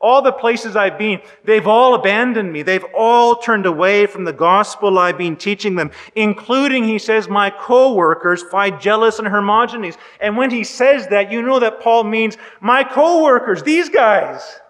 all 0.00 0.22
the 0.22 0.32
places 0.32 0.76
I've 0.76 0.98
been, 0.98 1.20
they've 1.44 1.66
all 1.66 1.94
abandoned 1.94 2.52
me. 2.52 2.62
They've 2.62 2.84
all 2.94 3.36
turned 3.36 3.66
away 3.66 4.06
from 4.06 4.24
the 4.24 4.32
gospel 4.32 4.98
I've 4.98 5.18
been 5.18 5.36
teaching 5.36 5.74
them, 5.74 5.90
including, 6.14 6.84
he 6.84 6.98
says, 6.98 7.28
my 7.28 7.50
co-workers, 7.50 8.44
Phygelus 8.44 9.18
and 9.18 9.26
Hermogenes. 9.26 9.96
And 10.20 10.36
when 10.36 10.50
he 10.50 10.62
says 10.64 11.08
that, 11.08 11.32
you 11.32 11.42
know 11.42 11.58
that 11.58 11.80
Paul 11.80 12.04
means 12.04 12.36
my 12.60 12.84
co-workers, 12.84 13.62
these 13.62 13.88
guys. 13.88 14.60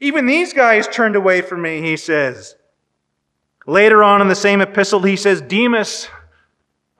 Even 0.00 0.26
these 0.26 0.52
guys 0.52 0.88
turned 0.88 1.14
away 1.14 1.42
from 1.42 1.62
me, 1.62 1.80
he 1.82 1.96
says. 1.96 2.56
Later 3.66 4.02
on 4.02 4.20
in 4.20 4.28
the 4.28 4.34
same 4.34 4.60
epistle, 4.60 5.02
he 5.02 5.16
says, 5.16 5.42
Demas, 5.42 6.08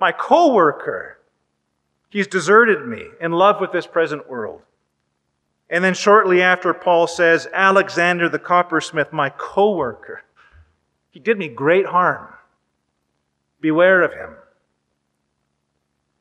my 0.01 0.13
co-worker, 0.13 1.19
He's 2.11 2.27
deserted 2.27 2.87
me 2.87 3.07
in 3.21 3.33
love 3.33 3.61
with 3.61 3.73
this 3.73 3.87
present 3.87 4.29
world. 4.29 4.63
And 5.69 5.85
then 5.85 5.95
shortly 5.95 6.43
after, 6.43 6.75
Paul 6.75 7.07
says, 7.07 7.49
Alexander 7.53 8.29
the 8.29 8.39
coppersmith, 8.39 9.13
my 9.13 9.31
co 9.31 9.75
worker, 9.77 10.23
he 11.11 11.21
did 11.21 11.39
me 11.39 11.49
great 11.49 11.87
harm. 11.87 12.29
Beware 13.61 14.03
of 14.03 14.13
him. 14.13 14.35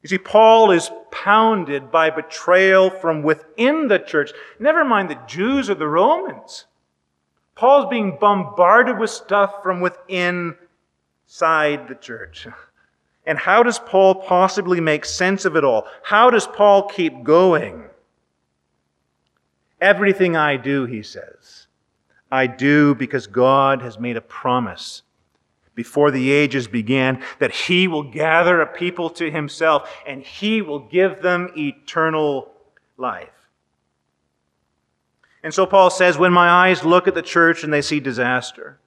You 0.03 0.09
see, 0.09 0.17
Paul 0.17 0.71
is 0.71 0.91
pounded 1.11 1.91
by 1.91 2.09
betrayal 2.09 2.89
from 2.89 3.23
within 3.23 3.87
the 3.87 3.99
church. 3.99 4.31
Never 4.59 4.85
mind 4.85 5.09
the 5.09 5.19
Jews 5.27 5.69
or 5.69 5.75
the 5.75 5.87
Romans. 5.87 6.65
Paul's 7.55 7.89
being 7.89 8.17
bombarded 8.21 8.97
with 8.97 9.09
stuff 9.09 9.61
from 9.61 9.81
within 9.81 10.55
inside 11.29 11.87
the 11.87 11.95
church. 11.95 12.47
And 13.29 13.37
how 13.37 13.61
does 13.61 13.77
Paul 13.77 14.15
possibly 14.15 14.81
make 14.81 15.05
sense 15.05 15.45
of 15.45 15.55
it 15.55 15.63
all? 15.63 15.85
How 16.01 16.31
does 16.31 16.47
Paul 16.47 16.89
keep 16.89 17.23
going? 17.23 17.83
Everything 19.79 20.35
I 20.35 20.57
do, 20.57 20.87
he 20.87 21.03
says, 21.03 21.67
I 22.31 22.47
do 22.47 22.95
because 22.95 23.27
God 23.27 23.83
has 23.83 23.99
made 23.99 24.17
a 24.17 24.21
promise 24.21 25.03
before 25.75 26.09
the 26.09 26.31
ages 26.31 26.67
began 26.67 27.23
that 27.37 27.53
he 27.53 27.87
will 27.87 28.01
gather 28.01 28.61
a 28.61 28.65
people 28.65 29.11
to 29.11 29.29
himself 29.29 29.87
and 30.07 30.23
he 30.23 30.63
will 30.63 30.79
give 30.79 31.21
them 31.21 31.51
eternal 31.55 32.51
life. 32.97 33.29
And 35.43 35.53
so 35.53 35.67
Paul 35.67 35.91
says, 35.91 36.17
when 36.17 36.33
my 36.33 36.49
eyes 36.49 36.83
look 36.83 37.07
at 37.07 37.13
the 37.13 37.21
church 37.21 37.63
and 37.63 37.71
they 37.71 37.83
see 37.83 37.99
disaster, 37.99 38.79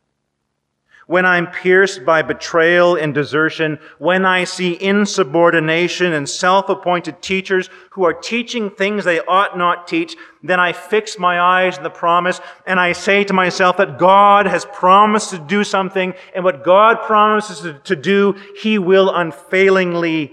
when 1.12 1.26
I'm 1.26 1.47
pierced 1.47 2.07
by 2.07 2.23
betrayal 2.23 2.97
and 2.97 3.12
desertion, 3.12 3.78
when 3.99 4.25
I 4.25 4.45
see 4.45 4.83
insubordination 4.83 6.14
and 6.14 6.26
self 6.26 6.71
appointed 6.71 7.21
teachers 7.21 7.69
who 7.90 8.04
are 8.04 8.14
teaching 8.14 8.71
things 8.71 9.04
they 9.04 9.21
ought 9.21 9.59
not 9.59 9.87
teach, 9.87 10.16
then 10.42 10.59
I 10.59 10.73
fix 10.73 11.19
my 11.19 11.38
eyes 11.38 11.76
on 11.76 11.85
the 11.85 11.90
promise 11.90 12.40
and 12.66 12.81
I 12.81 12.92
say 12.92 13.25
to 13.25 13.35
myself 13.35 13.76
that 13.76 13.99
God 13.99 14.47
has 14.47 14.64
promised 14.64 15.28
to 15.31 15.38
do 15.38 15.64
something, 15.64 16.14
and 16.35 16.45
what 16.45 16.64
God 16.64 17.02
promises 17.02 17.75
to 17.85 17.95
do, 17.95 18.35
He 18.62 18.78
will 18.78 19.14
unfailingly 19.14 20.33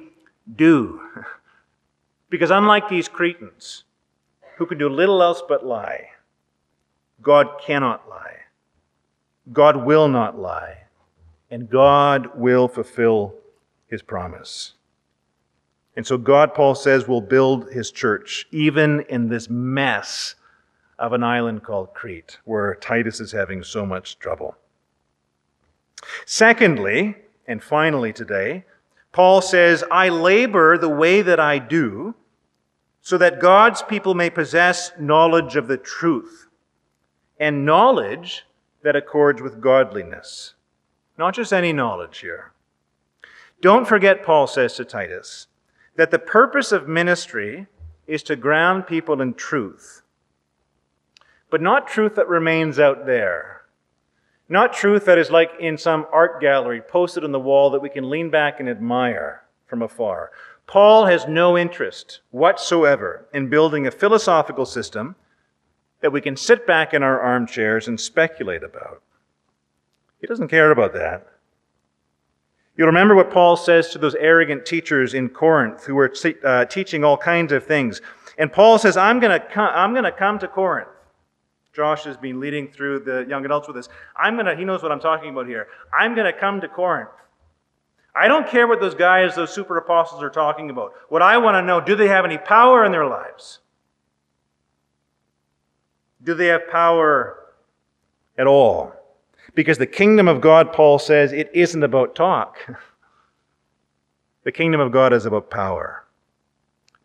do. 0.55 1.01
Because 2.29 2.51
unlike 2.51 2.87
these 2.87 3.09
Cretans, 3.09 3.85
who 4.57 4.67
can 4.67 4.77
do 4.77 4.87
little 4.87 5.23
else 5.23 5.41
but 5.49 5.65
lie, 5.65 6.09
God 7.23 7.47
cannot 7.59 8.07
lie. 8.07 8.38
God 9.51 9.85
will 9.85 10.07
not 10.07 10.39
lie. 10.39 10.83
And 11.51 11.69
God 11.69 12.29
will 12.35 12.67
fulfill 12.67 13.33
his 13.87 14.01
promise. 14.01 14.73
And 15.95 16.05
so 16.05 16.17
God, 16.17 16.53
Paul 16.53 16.75
says, 16.75 17.07
will 17.07 17.21
build 17.21 17.71
his 17.71 17.91
church, 17.91 18.47
even 18.51 19.01
in 19.09 19.27
this 19.27 19.49
mess 19.49 20.35
of 20.99 21.13
an 21.13 21.23
island 21.23 21.63
called 21.63 21.93
Crete, 21.93 22.37
where 22.45 22.75
Titus 22.75 23.19
is 23.19 23.31
having 23.31 23.63
so 23.63 23.85
much 23.85 24.19
trouble. 24.19 24.55
Secondly, 26.25 27.15
and 27.47 27.63
finally 27.63 28.13
today, 28.13 28.65
Paul 29.11 29.41
says, 29.41 29.83
I 29.89 30.09
labor 30.09 30.77
the 30.77 30.89
way 30.89 31.21
that 31.21 31.39
I 31.39 31.57
do 31.57 32.13
so 33.01 33.17
that 33.17 33.39
God's 33.39 33.81
people 33.81 34.13
may 34.13 34.29
possess 34.29 34.91
knowledge 34.99 35.55
of 35.55 35.67
the 35.67 35.77
truth 35.77 36.47
and 37.39 37.65
knowledge 37.65 38.45
that 38.83 38.95
accords 38.95 39.41
with 39.41 39.61
godliness. 39.61 40.55
Not 41.17 41.35
just 41.35 41.51
any 41.51 41.73
knowledge 41.73 42.19
here. 42.19 42.53
Don't 43.61 43.87
forget, 43.87 44.23
Paul 44.23 44.47
says 44.47 44.75
to 44.75 44.85
Titus, 44.85 45.47
that 45.97 46.11
the 46.11 46.19
purpose 46.19 46.71
of 46.71 46.87
ministry 46.87 47.67
is 48.07 48.23
to 48.23 48.35
ground 48.35 48.87
people 48.87 49.21
in 49.21 49.33
truth, 49.33 50.01
but 51.49 51.61
not 51.61 51.87
truth 51.87 52.15
that 52.15 52.29
remains 52.29 52.79
out 52.79 53.05
there. 53.05 53.63
Not 54.47 54.73
truth 54.73 55.05
that 55.05 55.17
is 55.17 55.29
like 55.29 55.51
in 55.59 55.77
some 55.77 56.07
art 56.11 56.41
gallery 56.41 56.81
posted 56.81 57.23
on 57.23 57.31
the 57.31 57.39
wall 57.39 57.69
that 57.71 57.81
we 57.81 57.89
can 57.89 58.09
lean 58.09 58.29
back 58.31 58.59
and 58.59 58.67
admire 58.67 59.43
from 59.67 59.81
afar. 59.81 60.31
Paul 60.65 61.05
has 61.05 61.27
no 61.27 61.57
interest 61.57 62.21
whatsoever 62.31 63.27
in 63.33 63.49
building 63.49 63.85
a 63.85 63.91
philosophical 63.91 64.65
system 64.65 65.15
that 66.01 66.11
we 66.11 66.21
can 66.21 66.35
sit 66.35 66.65
back 66.65 66.93
in 66.93 67.03
our 67.03 67.19
armchairs 67.19 67.87
and 67.87 67.99
speculate 67.99 68.63
about. 68.63 69.01
He 70.21 70.27
doesn't 70.27 70.47
care 70.47 70.71
about 70.71 70.93
that. 70.93 71.27
You'll 72.75 72.87
remember 72.87 73.15
what 73.15 73.31
Paul 73.31 73.57
says 73.57 73.89
to 73.89 73.97
those 73.97 74.15
arrogant 74.15 74.65
teachers 74.65 75.13
in 75.13 75.29
Corinth 75.29 75.85
who 75.85 75.95
were 75.95 76.13
uh, 76.45 76.65
teaching 76.65 77.03
all 77.03 77.17
kinds 77.17 77.51
of 77.51 77.65
things. 77.65 78.01
And 78.37 78.51
Paul 78.51 78.77
says, 78.77 78.95
I'm 78.95 79.19
going 79.19 79.37
to 79.37 80.11
come 80.17 80.39
to 80.39 80.47
Corinth. 80.47 80.87
Josh 81.73 82.03
has 82.05 82.17
been 82.17 82.39
leading 82.39 82.69
through 82.69 82.99
the 83.01 83.25
young 83.27 83.45
adults 83.45 83.67
with 83.67 83.75
this. 83.75 83.89
I'm 84.15 84.35
going 84.35 84.45
to, 84.45 84.55
he 84.55 84.63
knows 84.63 84.81
what 84.81 84.91
I'm 84.91 84.99
talking 84.99 85.29
about 85.29 85.45
here. 85.45 85.67
I'm 85.97 86.15
going 86.15 86.31
to 86.31 86.37
come 86.37 86.61
to 86.61 86.67
Corinth. 86.67 87.09
I 88.15 88.27
don't 88.27 88.47
care 88.47 88.67
what 88.67 88.79
those 88.79 88.95
guys, 88.95 89.35
those 89.35 89.53
super 89.53 89.77
apostles 89.77 90.23
are 90.23 90.29
talking 90.29 90.69
about. 90.69 90.93
What 91.09 91.21
I 91.21 91.37
want 91.37 91.55
to 91.55 91.61
know, 91.61 91.79
do 91.79 91.95
they 91.95 92.07
have 92.07 92.25
any 92.25 92.37
power 92.37 92.83
in 92.85 92.91
their 92.91 93.05
lives? 93.05 93.59
Do 96.23 96.33
they 96.33 96.47
have 96.47 96.69
power 96.69 97.37
at 98.37 98.47
all? 98.47 98.93
Because 99.55 99.77
the 99.77 99.87
kingdom 99.87 100.27
of 100.27 100.41
God, 100.41 100.73
Paul 100.73 100.99
says, 100.99 101.31
it 101.31 101.49
isn't 101.53 101.83
about 101.83 102.15
talk. 102.15 102.57
the 104.43 104.51
kingdom 104.51 104.79
of 104.81 104.91
God 104.91 105.13
is 105.13 105.25
about 105.25 105.49
power 105.49 106.05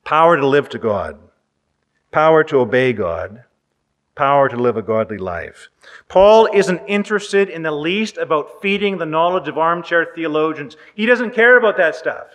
power 0.05 0.37
to 0.37 0.47
live 0.47 0.69
to 0.69 0.79
God, 0.79 1.19
power 2.13 2.45
to 2.45 2.59
obey 2.59 2.93
God, 2.93 3.45
power 4.15 4.49
to 4.49 4.57
live 4.57 4.77
a 4.77 4.83
godly 4.83 5.19
life. 5.19 5.69
Paul 6.09 6.49
isn't 6.53 6.87
interested 6.87 7.49
in 7.49 7.63
the 7.63 7.73
least 7.73 8.19
about 8.19 8.61
feeding 8.63 8.99
the 8.99 9.07
knowledge 9.07 9.49
of 9.49 9.59
armchair 9.59 10.09
theologians. 10.15 10.77
He 10.95 11.07
doesn't 11.07 11.35
care 11.35 11.57
about 11.57 11.77
that 11.79 11.97
stuff. 11.97 12.27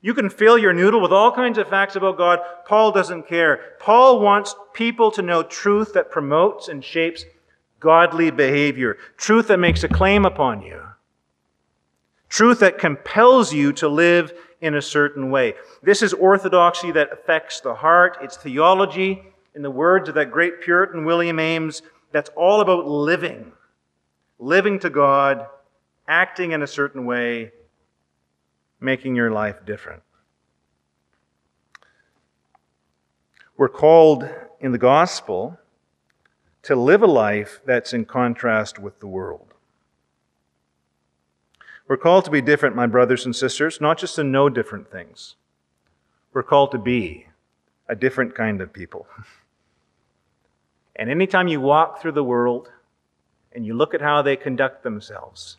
You 0.00 0.14
can 0.14 0.30
fill 0.30 0.58
your 0.58 0.72
noodle 0.72 1.00
with 1.00 1.12
all 1.12 1.32
kinds 1.32 1.58
of 1.58 1.68
facts 1.68 1.96
about 1.96 2.18
God. 2.18 2.38
Paul 2.66 2.92
doesn't 2.92 3.28
care. 3.28 3.60
Paul 3.80 4.20
wants 4.20 4.54
people 4.72 5.10
to 5.12 5.22
know 5.22 5.42
truth 5.42 5.94
that 5.94 6.10
promotes 6.10 6.68
and 6.68 6.84
shapes 6.84 7.24
godly 7.80 8.30
behavior, 8.30 8.96
truth 9.16 9.48
that 9.48 9.58
makes 9.58 9.84
a 9.84 9.88
claim 9.88 10.24
upon 10.24 10.62
you, 10.62 10.82
truth 12.28 12.60
that 12.60 12.78
compels 12.78 13.52
you 13.52 13.72
to 13.72 13.88
live 13.88 14.32
in 14.60 14.74
a 14.74 14.82
certain 14.82 15.30
way. 15.30 15.54
This 15.82 16.02
is 16.02 16.12
orthodoxy 16.12 16.90
that 16.92 17.12
affects 17.12 17.60
the 17.60 17.74
heart. 17.74 18.18
It's 18.22 18.36
theology 18.36 19.22
in 19.54 19.62
the 19.62 19.70
words 19.70 20.08
of 20.08 20.14
that 20.14 20.30
great 20.30 20.60
Puritan 20.60 21.04
William 21.04 21.38
Ames, 21.38 21.82
that's 22.12 22.30
all 22.36 22.60
about 22.60 22.86
living. 22.86 23.52
Living 24.38 24.78
to 24.80 24.90
God, 24.90 25.46
acting 26.06 26.52
in 26.52 26.62
a 26.62 26.66
certain 26.66 27.06
way, 27.06 27.52
making 28.86 29.16
your 29.16 29.30
life 29.30 29.66
different. 29.66 30.02
We're 33.58 33.68
called 33.68 34.28
in 34.60 34.72
the 34.72 34.78
gospel 34.78 35.58
to 36.62 36.74
live 36.74 37.02
a 37.02 37.06
life 37.06 37.60
that's 37.66 37.92
in 37.92 38.04
contrast 38.04 38.78
with 38.78 39.00
the 39.00 39.06
world. 39.06 39.52
We're 41.88 41.96
called 41.96 42.24
to 42.24 42.30
be 42.30 42.40
different, 42.40 42.74
my 42.74 42.86
brothers 42.86 43.26
and 43.26 43.34
sisters, 43.34 43.80
not 43.80 43.98
just 43.98 44.16
to 44.16 44.24
know 44.24 44.48
different 44.48 44.90
things. 44.90 45.36
We're 46.32 46.42
called 46.42 46.70
to 46.72 46.78
be 46.78 47.26
a 47.88 47.94
different 47.94 48.34
kind 48.34 48.60
of 48.62 48.72
people. 48.72 49.06
And 50.98 51.10
anytime 51.10 51.46
you 51.46 51.60
walk 51.60 52.00
through 52.00 52.12
the 52.12 52.24
world 52.24 52.70
and 53.52 53.66
you 53.66 53.74
look 53.74 53.92
at 53.92 54.00
how 54.00 54.22
they 54.22 54.34
conduct 54.34 54.82
themselves 54.82 55.58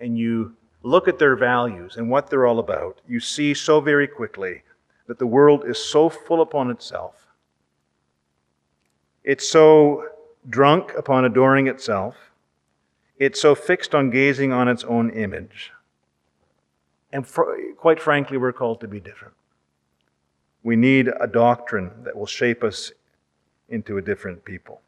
and 0.00 0.16
you 0.16 0.56
look 0.82 1.08
at 1.08 1.18
their 1.18 1.36
values 1.36 1.96
and 1.96 2.10
what 2.10 2.28
they're 2.28 2.46
all 2.46 2.58
about, 2.58 3.00
you 3.08 3.20
see 3.20 3.54
so 3.54 3.80
very 3.80 4.06
quickly 4.06 4.62
that 5.06 5.18
the 5.18 5.26
world 5.26 5.64
is 5.66 5.78
so 5.78 6.08
full 6.08 6.40
upon 6.40 6.70
itself. 6.70 7.26
It's 9.24 9.48
so 9.48 10.06
drunk 10.48 10.92
upon 10.96 11.24
adoring 11.24 11.66
itself. 11.68 12.16
It's 13.18 13.40
so 13.40 13.54
fixed 13.54 13.94
on 13.94 14.10
gazing 14.10 14.52
on 14.52 14.68
its 14.68 14.84
own 14.84 15.10
image. 15.10 15.72
And 17.12 17.26
for, 17.26 17.56
quite 17.76 18.00
frankly, 18.00 18.36
we're 18.38 18.52
called 18.52 18.80
to 18.80 18.88
be 18.88 18.98
different. 18.98 19.34
We 20.62 20.76
need 20.76 21.10
a 21.20 21.26
doctrine 21.26 21.90
that 22.04 22.16
will 22.16 22.26
shape 22.26 22.64
us 22.64 22.92
into 23.68 23.98
a 23.98 24.02
different 24.02 24.44
people. 24.44 24.80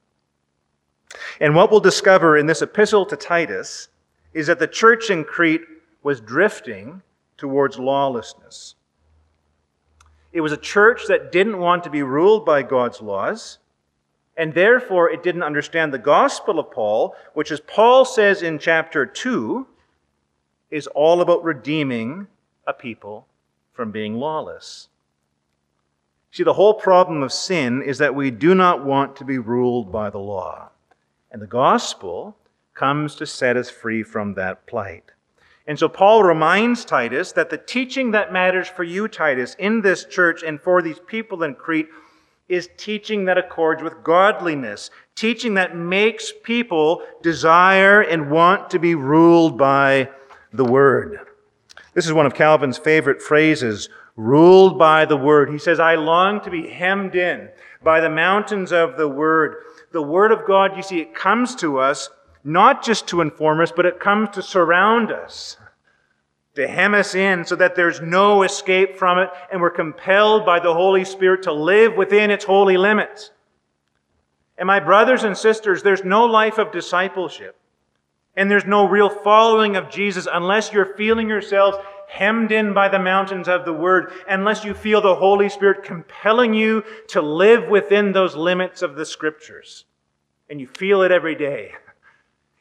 And 1.41 1.55
what 1.55 1.71
we'll 1.71 1.81
discover 1.81 2.37
in 2.37 2.47
this 2.47 2.63
epistle 2.63 3.07
to 3.07 3.17
Titus 3.17 3.89
is 4.33 4.49
that 4.49 4.59
the 4.59 4.67
church 4.67 5.11
in 5.11 5.25
Crete 5.25 5.63
was 6.05 6.21
drifting 6.21 7.03
towards 7.37 7.79
lawlessness. 7.81 8.77
It 10.33 10.43
was 10.43 10.53
a 10.53 10.57
church 10.57 11.07
that 11.09 11.33
didn't 11.33 11.59
want 11.59 11.83
to 11.85 11.91
be 11.91 12.03
ruled 12.03 12.45
by 12.45 12.63
God's 12.63 13.01
laws, 13.01 13.59
and 14.37 14.55
therefore 14.55 15.11
it 15.11 15.23
didn't 15.23 15.43
understand 15.43 15.93
the 15.93 15.99
gospel 15.99 16.61
of 16.61 16.71
Paul, 16.71 17.17
which, 17.33 17.51
as 17.51 17.61
Paul 17.61 18.05
says 18.05 18.43
in 18.43 18.59
chapter 18.59 19.07
2, 19.07 19.67
is 20.71 20.87
all 20.89 21.21
about 21.21 21.43
redeeming 21.43 22.27
a 22.67 22.73
people 22.73 23.27
from 23.73 23.91
being 23.91 24.15
lawless. 24.15 24.89
See, 26.33 26.43
the 26.43 26.55
whole 26.55 26.75
problem 26.75 27.23
of 27.23 27.33
sin 27.33 27.81
is 27.81 27.99
that 27.99 28.17
we 28.17 28.31
do 28.33 28.55
not 28.57 28.85
want 28.85 29.15
to 29.17 29.25
be 29.25 29.39
ruled 29.39 29.93
by 29.93 30.11
the 30.11 30.19
law. 30.19 30.71
And 31.31 31.41
the 31.41 31.47
gospel 31.47 32.37
comes 32.75 33.15
to 33.17 33.27
set 33.27 33.57
us 33.57 33.71
free 33.71 34.03
from 34.03 34.35
that 34.35 34.67
plight. 34.67 35.13
And 35.67 35.79
so 35.79 35.89
Paul 35.89 36.23
reminds 36.23 36.85
Titus 36.85 37.33
that 37.33 37.49
the 37.49 37.57
teaching 37.57 38.11
that 38.11 38.33
matters 38.33 38.69
for 38.69 38.85
you, 38.85 39.09
Titus, 39.09 39.57
in 39.59 39.81
this 39.81 40.05
church 40.05 40.43
and 40.43 40.61
for 40.61 40.83
these 40.83 40.99
people 40.99 41.43
in 41.43 41.55
Crete 41.55 41.89
is 42.49 42.69
teaching 42.77 43.25
that 43.25 43.39
accords 43.39 43.83
with 43.83 44.05
godliness, 44.05 44.91
teaching 45.15 45.55
that 45.55 45.75
makes 45.75 46.33
people 46.43 47.03
desire 47.23 48.03
and 48.03 48.31
want 48.31 48.69
to 48.71 48.79
be 48.79 48.95
ruled 48.95 49.57
by 49.57 50.11
the 50.53 50.65
Word. 50.65 51.21
This 51.95 52.07
is 52.07 52.13
one 52.13 52.27
of 52.27 52.35
Calvin's 52.35 52.77
favorite 52.77 53.23
phrases 53.23 53.89
ruled 54.17 54.79
by 54.79 55.07
the 55.07 55.17
Word. 55.17 55.51
He 55.51 55.59
says, 55.59 55.81
I 55.81 55.95
long 55.95 56.43
to 56.43 56.51
be 56.51 56.69
hemmed 56.69 57.15
in 57.15 57.49
by 57.83 58.01
the 58.01 58.11
mountains 58.11 58.73
of 58.73 58.99
the 58.99 59.09
Word. 59.09 59.57
The 59.93 60.03
Word 60.03 60.31
of 60.31 60.47
God, 60.47 60.77
you 60.77 60.83
see, 60.83 61.01
it 61.01 61.15
comes 61.15 61.55
to 61.57 61.79
us 61.79 62.11
not 62.45 62.85
just 62.85 63.09
to 63.09 63.23
inform 63.23 63.61
us, 63.61 63.73
but 63.75 63.87
it 63.87 63.99
comes 63.99 64.29
to 64.31 64.43
surround 64.43 65.11
us, 65.11 65.57
to 66.55 66.69
hem 66.69 66.95
us 66.95 67.15
in 67.15 67.45
so 67.45 67.57
that 67.57 67.75
there's 67.75 68.01
no 68.01 68.43
escape 68.43 68.97
from 68.99 69.19
it, 69.19 69.31
and 69.51 69.61
we're 69.61 69.71
compelled 69.71 70.45
by 70.45 70.61
the 70.61 70.75
Holy 70.75 71.05
Spirit 71.05 71.43
to 71.45 71.53
live 71.53 71.97
within 71.97 72.31
its 72.31 72.45
holy 72.45 72.77
limits. 72.77 73.31
And 74.57 74.67
my 74.67 74.79
brothers 74.79 75.25
and 75.25 75.37
sisters, 75.37 75.83
there's 75.83 76.05
no 76.05 76.27
life 76.27 76.59
of 76.59 76.71
discipleship. 76.71 77.57
And 78.37 78.51
there's 78.51 78.67
no 78.67 78.87
real 78.89 79.09
following 79.09 79.77
of 79.77 79.91
Jesus 79.91 80.29
unless 80.31 80.73
you're 80.73 80.97
feeling 80.97 81.29
yourselves 81.29 81.79
hemmed 82.09 82.53
in 82.53 82.75
by 82.75 82.89
the 82.89 82.99
mountains 82.99 83.49
of 83.49 83.65
the 83.65 83.73
Word, 83.73 84.13
unless 84.29 84.65
you 84.65 84.75
feel 84.75 85.01
the 85.01 85.15
Holy 85.15 85.49
Spirit 85.49 85.83
compelling 85.83 86.55
you 86.55 86.85
to 87.09 87.23
live 87.23 87.69
within 87.69 88.13
those 88.13 88.37
limits 88.37 88.83
of 88.83 88.95
the 88.97 89.07
Scriptures. 89.07 89.85
And 90.51 90.61
you 90.61 90.67
feel 90.67 91.03
it 91.03 91.11
every 91.11 91.35
day. 91.35 91.73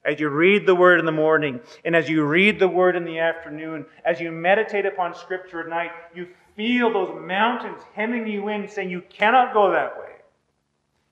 As 0.05 0.19
you 0.19 0.29
read 0.29 0.65
the 0.65 0.75
Word 0.75 0.99
in 0.99 1.05
the 1.05 1.11
morning, 1.11 1.61
and 1.85 1.95
as 1.95 2.09
you 2.09 2.25
read 2.25 2.59
the 2.59 2.67
Word 2.67 2.95
in 2.95 3.05
the 3.05 3.19
afternoon, 3.19 3.85
as 4.03 4.19
you 4.19 4.31
meditate 4.31 4.85
upon 4.85 5.15
Scripture 5.15 5.61
at 5.61 5.69
night, 5.69 5.91
you 6.13 6.27
feel 6.55 6.91
those 6.91 7.19
mountains 7.21 7.81
hemming 7.93 8.27
you 8.27 8.47
in, 8.49 8.67
saying 8.67 8.89
you 8.89 9.01
cannot 9.09 9.53
go 9.53 9.71
that 9.71 9.97
way, 9.97 10.11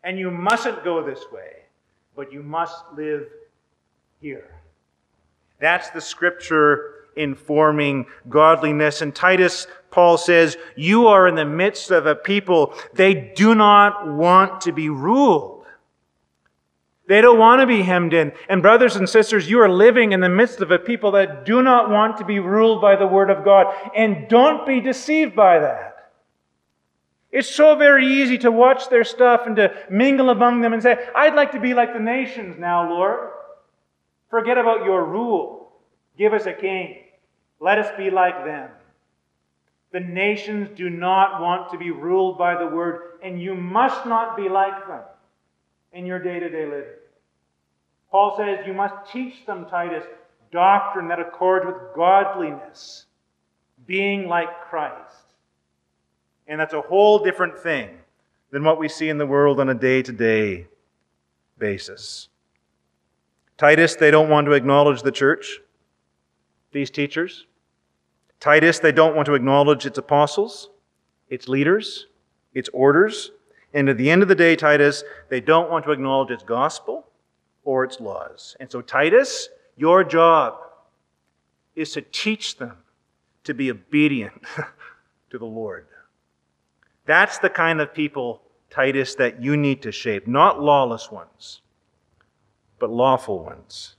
and 0.03 0.19
you 0.19 0.29
mustn't 0.29 0.83
go 0.83 1.03
this 1.03 1.23
way, 1.31 1.63
but 2.15 2.31
you 2.31 2.43
must 2.43 2.83
live 2.95 3.27
here. 4.19 4.55
That's 5.59 5.89
the 5.91 6.01
scripture 6.01 6.95
informing 7.15 8.05
godliness. 8.29 9.01
And 9.01 9.13
Titus, 9.13 9.67
Paul 9.89 10.17
says, 10.17 10.57
You 10.75 11.07
are 11.07 11.27
in 11.27 11.35
the 11.35 11.45
midst 11.45 11.91
of 11.91 12.05
a 12.05 12.15
people, 12.15 12.73
they 12.93 13.13
do 13.13 13.55
not 13.55 14.07
want 14.07 14.61
to 14.61 14.71
be 14.71 14.89
ruled. 14.89 15.60
They 17.11 17.19
don't 17.19 17.39
want 17.39 17.59
to 17.59 17.67
be 17.67 17.81
hemmed 17.81 18.13
in. 18.13 18.31
And, 18.47 18.61
brothers 18.61 18.95
and 18.95 19.09
sisters, 19.09 19.49
you 19.49 19.59
are 19.59 19.67
living 19.67 20.13
in 20.13 20.21
the 20.21 20.29
midst 20.29 20.61
of 20.61 20.71
a 20.71 20.79
people 20.79 21.11
that 21.11 21.43
do 21.43 21.61
not 21.61 21.89
want 21.89 22.15
to 22.19 22.23
be 22.23 22.39
ruled 22.39 22.79
by 22.79 22.95
the 22.95 23.05
Word 23.05 23.29
of 23.29 23.43
God. 23.43 23.67
And 23.93 24.29
don't 24.29 24.65
be 24.65 24.79
deceived 24.79 25.35
by 25.35 25.59
that. 25.59 26.13
It's 27.29 27.53
so 27.53 27.75
very 27.75 28.07
easy 28.07 28.37
to 28.37 28.49
watch 28.49 28.87
their 28.87 29.03
stuff 29.03 29.41
and 29.45 29.57
to 29.57 29.75
mingle 29.89 30.29
among 30.29 30.61
them 30.61 30.71
and 30.71 30.81
say, 30.81 31.05
I'd 31.13 31.35
like 31.35 31.51
to 31.51 31.59
be 31.59 31.73
like 31.73 31.91
the 31.91 31.99
nations 31.99 32.55
now, 32.57 32.89
Lord. 32.89 33.31
Forget 34.29 34.57
about 34.57 34.85
your 34.85 35.03
rule. 35.03 35.73
Give 36.17 36.31
us 36.31 36.45
a 36.45 36.53
king. 36.53 36.95
Let 37.59 37.77
us 37.77 37.91
be 37.97 38.09
like 38.09 38.45
them. 38.45 38.69
The 39.91 39.99
nations 39.99 40.69
do 40.77 40.89
not 40.89 41.41
want 41.41 41.73
to 41.73 41.77
be 41.77 41.91
ruled 41.91 42.37
by 42.37 42.57
the 42.57 42.73
Word, 42.73 43.19
and 43.21 43.41
you 43.41 43.53
must 43.53 44.05
not 44.05 44.37
be 44.37 44.47
like 44.47 44.87
them 44.87 45.03
in 45.91 46.05
your 46.05 46.19
day 46.19 46.39
to 46.39 46.49
day 46.49 46.65
living. 46.65 47.00
Paul 48.11 48.35
says 48.37 48.67
you 48.67 48.73
must 48.73 49.11
teach 49.11 49.45
them, 49.45 49.65
Titus, 49.69 50.03
doctrine 50.51 51.07
that 51.07 51.19
accords 51.19 51.65
with 51.65 51.77
godliness, 51.95 53.05
being 53.87 54.27
like 54.27 54.49
Christ. 54.69 55.15
And 56.45 56.59
that's 56.59 56.73
a 56.73 56.81
whole 56.81 57.23
different 57.23 57.57
thing 57.57 57.89
than 58.51 58.65
what 58.65 58.77
we 58.77 58.89
see 58.89 59.07
in 59.07 59.17
the 59.17 59.25
world 59.25 59.61
on 59.61 59.69
a 59.69 59.73
day 59.73 60.01
to 60.01 60.11
day 60.11 60.67
basis. 61.57 62.27
Titus, 63.57 63.95
they 63.95 64.11
don't 64.11 64.29
want 64.29 64.45
to 64.47 64.53
acknowledge 64.53 65.03
the 65.03 65.11
church, 65.11 65.59
these 66.73 66.89
teachers. 66.89 67.45
Titus, 68.41 68.79
they 68.79 68.91
don't 68.91 69.15
want 69.15 69.27
to 69.27 69.35
acknowledge 69.35 69.85
its 69.85 69.99
apostles, 69.99 70.69
its 71.29 71.47
leaders, 71.47 72.07
its 72.53 72.69
orders. 72.73 73.31
And 73.73 73.87
at 73.87 73.97
the 73.97 74.09
end 74.09 74.21
of 74.21 74.27
the 74.27 74.35
day, 74.35 74.55
Titus, 74.57 75.03
they 75.29 75.39
don't 75.39 75.69
want 75.69 75.85
to 75.85 75.91
acknowledge 75.91 76.31
its 76.31 76.43
gospel 76.43 77.07
or 77.63 77.83
its 77.83 77.99
laws. 77.99 78.55
And 78.59 78.71
so, 78.71 78.81
Titus, 78.81 79.49
your 79.77 80.03
job 80.03 80.55
is 81.75 81.91
to 81.93 82.01
teach 82.01 82.57
them 82.57 82.77
to 83.43 83.53
be 83.53 83.71
obedient 83.71 84.41
to 85.29 85.37
the 85.37 85.45
Lord. 85.45 85.87
That's 87.05 87.39
the 87.39 87.49
kind 87.49 87.81
of 87.81 87.93
people, 87.93 88.41
Titus, 88.69 89.15
that 89.15 89.41
you 89.41 89.57
need 89.57 89.81
to 89.83 89.91
shape. 89.91 90.27
Not 90.27 90.61
lawless 90.61 91.11
ones, 91.11 91.61
but 92.79 92.89
lawful 92.89 93.43
ones. 93.43 93.95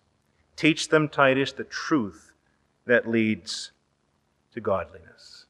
Teach 0.57 0.89
them, 0.89 1.09
Titus, 1.09 1.53
the 1.53 1.65
truth 1.65 2.33
that 2.87 3.09
leads 3.09 3.73
to 4.55 4.61
godliness. 4.61 5.47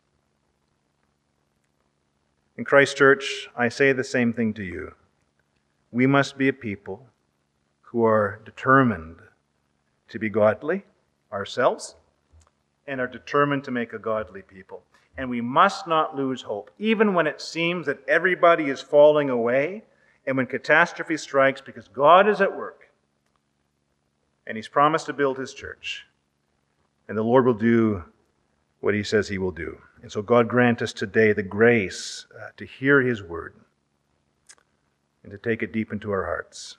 In 2.56 2.64
Christ 2.64 2.96
Church, 2.96 3.48
I 3.56 3.68
say 3.68 3.92
the 3.92 4.04
same 4.04 4.32
thing 4.32 4.54
to 4.54 4.62
you. 4.62 4.94
We 5.90 6.06
must 6.06 6.38
be 6.38 6.48
a 6.48 6.52
people 6.52 7.06
who 7.92 8.04
are 8.04 8.40
determined 8.44 9.16
to 10.08 10.18
be 10.18 10.30
godly 10.30 10.82
ourselves 11.30 11.94
and 12.86 13.00
are 13.00 13.06
determined 13.06 13.62
to 13.64 13.70
make 13.70 13.92
a 13.92 13.98
godly 13.98 14.42
people. 14.42 14.82
And 15.18 15.28
we 15.28 15.42
must 15.42 15.86
not 15.86 16.16
lose 16.16 16.40
hope, 16.40 16.70
even 16.78 17.12
when 17.12 17.26
it 17.26 17.40
seems 17.40 17.84
that 17.86 18.00
everybody 18.08 18.70
is 18.70 18.80
falling 18.80 19.28
away 19.28 19.84
and 20.26 20.38
when 20.38 20.46
catastrophe 20.46 21.18
strikes, 21.18 21.60
because 21.60 21.86
God 21.88 22.28
is 22.28 22.40
at 22.40 22.56
work 22.56 22.90
and 24.46 24.56
He's 24.56 24.68
promised 24.68 25.06
to 25.06 25.12
build 25.12 25.36
His 25.36 25.52
church. 25.52 26.06
And 27.08 27.18
the 27.18 27.22
Lord 27.22 27.44
will 27.44 27.52
do 27.52 28.04
what 28.80 28.94
He 28.94 29.02
says 29.02 29.28
He 29.28 29.36
will 29.36 29.50
do. 29.50 29.78
And 30.00 30.10
so, 30.10 30.22
God 30.22 30.48
grant 30.48 30.80
us 30.80 30.92
today 30.92 31.32
the 31.32 31.42
grace 31.42 32.26
uh, 32.34 32.48
to 32.56 32.64
hear 32.64 33.02
His 33.02 33.22
word 33.22 33.54
and 35.22 35.30
to 35.30 35.38
take 35.38 35.62
it 35.62 35.72
deep 35.72 35.92
into 35.92 36.10
our 36.10 36.24
hearts. 36.24 36.78